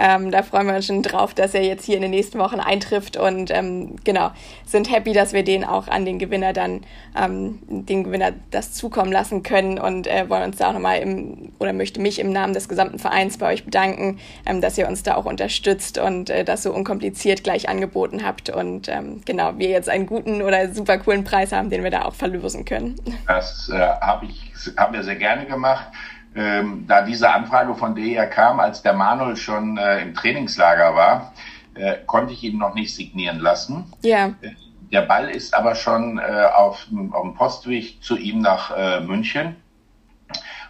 Ähm, 0.00 0.30
da 0.30 0.42
freuen 0.42 0.66
wir 0.66 0.76
uns 0.76 0.86
schon 0.86 1.02
drauf, 1.02 1.34
dass 1.34 1.52
er 1.52 1.62
jetzt 1.62 1.84
hier 1.84 1.96
in 1.96 2.02
den 2.02 2.10
nächsten 2.10 2.38
Wochen 2.38 2.58
eintrifft 2.58 3.18
und 3.18 3.50
ähm, 3.50 3.96
genau, 4.02 4.30
sind 4.64 4.90
happy, 4.90 5.12
dass 5.12 5.34
wir 5.34 5.44
den 5.44 5.62
auch 5.62 5.88
an 5.88 6.06
den 6.06 6.18
Gewinner 6.18 6.54
dann, 6.54 6.80
ähm, 7.14 7.58
den 7.68 8.04
Gewinner 8.04 8.32
das 8.50 8.72
zukommen 8.72 9.12
lassen 9.12 9.42
können 9.42 9.78
und 9.78 10.06
äh, 10.06 10.30
wollen 10.30 10.44
uns 10.44 10.56
da 10.56 10.70
auch 10.70 10.72
nochmal 10.72 11.00
im, 11.00 11.52
oder 11.58 11.74
möchte 11.74 12.00
mich 12.00 12.18
im 12.18 12.32
Namen 12.32 12.54
des 12.54 12.66
gesamten 12.66 12.98
Vereins 12.98 13.36
bei 13.36 13.52
euch 13.52 13.66
bedanken, 13.66 14.18
ähm, 14.46 14.62
dass 14.62 14.78
ihr 14.78 14.88
uns 14.88 15.02
da 15.02 15.16
auch 15.16 15.26
unterstützt 15.26 15.98
und 15.98 16.30
äh, 16.30 16.44
das 16.44 16.62
so 16.62 16.72
unkompliziert 16.72 17.44
gleich 17.44 17.68
angeboten 17.68 18.24
habt 18.24 18.48
und 18.48 18.88
ähm, 18.88 19.20
genau, 19.26 19.58
wir 19.58 19.68
jetzt 19.68 19.90
einen 19.90 20.06
guten 20.06 20.40
oder 20.40 20.72
super 20.72 20.96
coolen 20.96 21.24
Preis 21.24 21.52
haben, 21.52 21.68
den 21.68 21.84
wir 21.84 21.90
da 21.90 22.06
auch 22.06 22.14
verlösen 22.14 22.64
können. 22.64 22.96
Das 23.26 23.68
äh, 23.68 23.78
habe 23.78 24.24
ich, 24.24 24.50
haben 24.78 24.94
wir 24.94 25.02
sehr 25.02 25.16
gerne 25.16 25.44
gemacht 25.44 25.88
ähm, 26.34 26.84
da 26.86 27.02
diese 27.02 27.32
Anfrage 27.32 27.74
von 27.74 27.94
der 27.94 28.28
kam, 28.28 28.60
als 28.60 28.82
der 28.82 28.92
Manuel 28.92 29.36
schon 29.36 29.76
äh, 29.78 30.00
im 30.00 30.14
Trainingslager 30.14 30.94
war, 30.94 31.32
äh, 31.74 31.96
konnte 32.06 32.32
ich 32.32 32.44
ihn 32.44 32.58
noch 32.58 32.74
nicht 32.74 32.94
signieren 32.94 33.40
lassen. 33.40 33.92
Ja. 34.02 34.26
Yeah. 34.42 34.54
Der 34.92 35.02
Ball 35.02 35.30
ist 35.30 35.54
aber 35.54 35.74
schon 35.74 36.18
äh, 36.18 36.46
auf, 36.54 36.86
auf 37.12 37.22
dem 37.22 37.34
Postweg 37.34 38.02
zu 38.02 38.16
ihm 38.16 38.40
nach 38.40 38.76
äh, 38.76 39.00
München. 39.00 39.56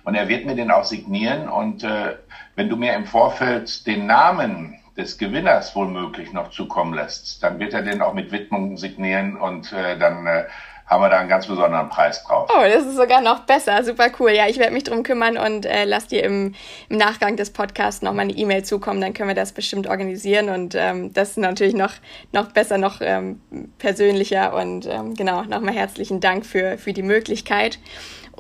Und 0.05 0.15
er 0.15 0.29
wird 0.29 0.47
mir 0.47 0.55
den 0.55 0.71
auch 0.71 0.85
signieren. 0.85 1.49
Und 1.49 1.85
äh, 1.85 2.17
wenn 2.55 2.69
du 2.69 2.77
mir 2.77 2.95
im 2.95 3.07
Vorfeld 3.07 3.87
den 3.87 4.07
Namen 4.07 4.79
des 4.97 5.17
Gewinners 5.17 5.75
wohl 5.75 5.89
noch 6.33 6.51
zukommen 6.51 6.95
lässt, 6.95 7.43
dann 7.43 7.59
wird 7.59 7.73
er 7.73 7.83
den 7.83 8.03
auch 8.03 8.13
mit 8.13 8.33
Widmung 8.33 8.77
signieren 8.77 9.37
und 9.37 9.73
äh, 9.73 9.99
dann 9.99 10.27
äh, 10.27 10.45
haben 10.91 11.03
wir 11.03 11.09
da 11.09 11.21
einen 11.21 11.29
ganz 11.29 11.47
besonderen 11.47 11.89
Preis 11.89 12.25
drauf. 12.25 12.51
Oh, 12.53 12.63
das 12.63 12.85
ist 12.85 12.97
sogar 12.97 13.21
noch 13.21 13.41
besser. 13.41 13.85
Super 13.85 14.09
cool. 14.19 14.33
Ja, 14.33 14.49
ich 14.49 14.59
werde 14.59 14.73
mich 14.73 14.83
drum 14.83 15.05
kümmern 15.05 15.39
und 15.39 15.65
äh, 15.65 15.85
lass 15.85 16.09
dir 16.09 16.25
im, 16.25 16.57
im 16.89 16.97
Nachgang 16.97 17.37
des 17.37 17.53
Podcasts 17.53 18.03
nochmal 18.03 18.25
eine 18.25 18.33
E-Mail 18.33 18.65
zukommen. 18.65 19.01
Dann 19.01 19.15
können 19.15 19.29
wir 19.29 19.37
das 19.37 19.53
bestimmt 19.53 19.87
organisieren 19.87 20.49
und 20.51 20.75
ähm, 20.75 21.13
das 21.15 21.31
ist 21.31 21.37
natürlich 21.39 21.75
noch, 21.75 21.93
noch 22.33 22.51
besser, 22.51 22.77
noch 22.77 23.01
ähm, 23.03 23.41
persönlicher 23.79 24.53
und 24.53 24.87
ähm, 24.87 25.15
genau, 25.15 25.43
nochmal 25.43 25.75
herzlichen 25.75 26.19
Dank 26.19 26.45
für, 26.45 26.77
für 26.77 26.93
die 26.93 27.05
Möglichkeit. 27.05 27.79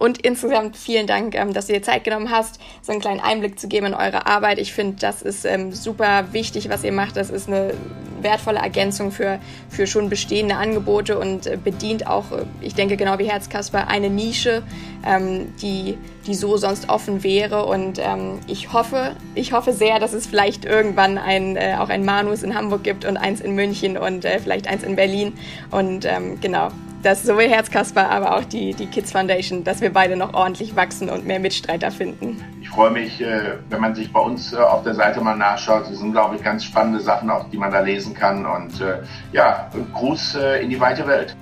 Und 0.01 0.23
insgesamt 0.23 0.79
vielen 0.79 1.07
Dank, 1.07 1.35
ähm, 1.35 1.53
dass 1.53 1.67
du 1.67 1.75
dir 1.75 1.83
Zeit 1.83 2.05
genommen 2.05 2.31
hast, 2.31 2.59
so 2.81 2.91
einen 2.91 3.03
kleinen 3.03 3.21
Einblick 3.21 3.61
zu 3.61 3.69
geben 3.69 3.89
in 3.89 3.95
eure 3.95 4.27
Arbeit. 4.27 4.59
Ich 4.59 4.73
finde, 4.73 4.97
das 4.99 5.21
ist 5.21 5.45
ähm, 5.45 5.73
super 5.73 6.33
wichtig, 6.33 6.71
was 6.71 6.85
ihr 6.85 6.93
macht. 6.93 7.19
Das 7.19 7.29
ist 7.29 7.49
eine 7.49 7.75
wertvolle 8.23 8.61
Ergänzung 8.61 9.13
für, 9.13 9.39
für 9.69 9.87
schon 9.87 10.09
bestehende 10.09 10.57
Angebote 10.57 11.19
und 11.19 11.47
äh, 11.47 11.59
bedient 11.63 12.07
auch, 12.07 12.33
äh, 12.33 12.47
ich 12.63 12.75
denke 12.75 12.97
genau 12.97 13.19
wie 13.19 13.29
Herzkasper, 13.29 13.89
eine 13.89 14.09
Nische, 14.09 14.63
ähm, 15.07 15.53
die, 15.61 15.99
die 16.27 16.35
so 16.35 16.57
sonst 16.57 16.89
offen 16.89 17.23
wäre. 17.23 17.67
Und 17.67 17.99
ähm, 17.99 18.41
ich 18.47 18.73
hoffe, 18.73 19.15
ich 19.35 19.53
hoffe 19.53 19.75
sehr, 19.75 19.99
dass 19.99 20.15
es 20.15 20.27
vielleicht 20.27 20.65
irgendwann 20.65 21.19
ein, 21.19 21.57
äh, 21.57 21.77
auch 21.79 21.91
ein 21.91 22.07
Manus 22.07 22.43
in 22.43 22.55
Hamburg 22.55 22.85
gibt 22.85 23.05
und 23.05 23.19
eins 23.19 23.43
in 23.43 23.55
München 23.55 23.99
und 23.99 24.25
äh, 24.25 24.39
vielleicht 24.39 24.67
eins 24.67 24.83
in 24.83 24.97
Berlin. 24.97 25.35
Und 25.71 26.07
ähm, 26.07 26.41
genau, 26.41 26.71
dass 27.03 27.23
sowohl 27.23 27.49
Herzkasper, 27.49 28.11
aber 28.11 28.37
auch 28.37 28.45
die, 28.45 28.75
die 28.75 28.87
Kids 28.87 29.13
Foundation, 29.13 29.65
dass 29.65 29.81
wir 29.81 29.93
beide 29.93 30.17
noch 30.17 30.35
ordentlich 30.35 30.77
wachsen 30.77 31.09
und 31.09 31.27
mehr 31.27 31.41
Mitstreiter 31.41 31.91
finden. 31.91 32.45
Ich 32.61 32.69
freue 32.69 32.91
mich, 32.91 33.21
äh, 33.21 33.59
wenn 33.69 33.81
man 33.81 33.95
sich 33.95 34.13
bei 34.13 34.21
uns 34.21 34.53
äh, 34.53 34.57
auf 34.57 34.83
der 34.85 34.95
Seite 34.95 35.21
mal 35.21 35.37
nachschaut. 35.37 35.85
Das 35.89 35.99
sind, 35.99 36.13
glaube 36.13 36.37
ich, 36.37 36.43
ganz 36.43 36.65
spannende 36.65 37.01
Sachen, 37.01 37.31
auch 37.31 37.49
die 37.51 37.57
man 37.57 37.71
da 37.71 37.81
lesen 37.81 38.15
kann. 38.15 38.47
Und 38.47 38.81
äh, 38.81 38.99
ja, 39.33 39.71
Gruß 39.93 40.37
in 40.61 40.71
die 40.71 40.81
weite 40.81 41.07
Welt. 41.07 41.37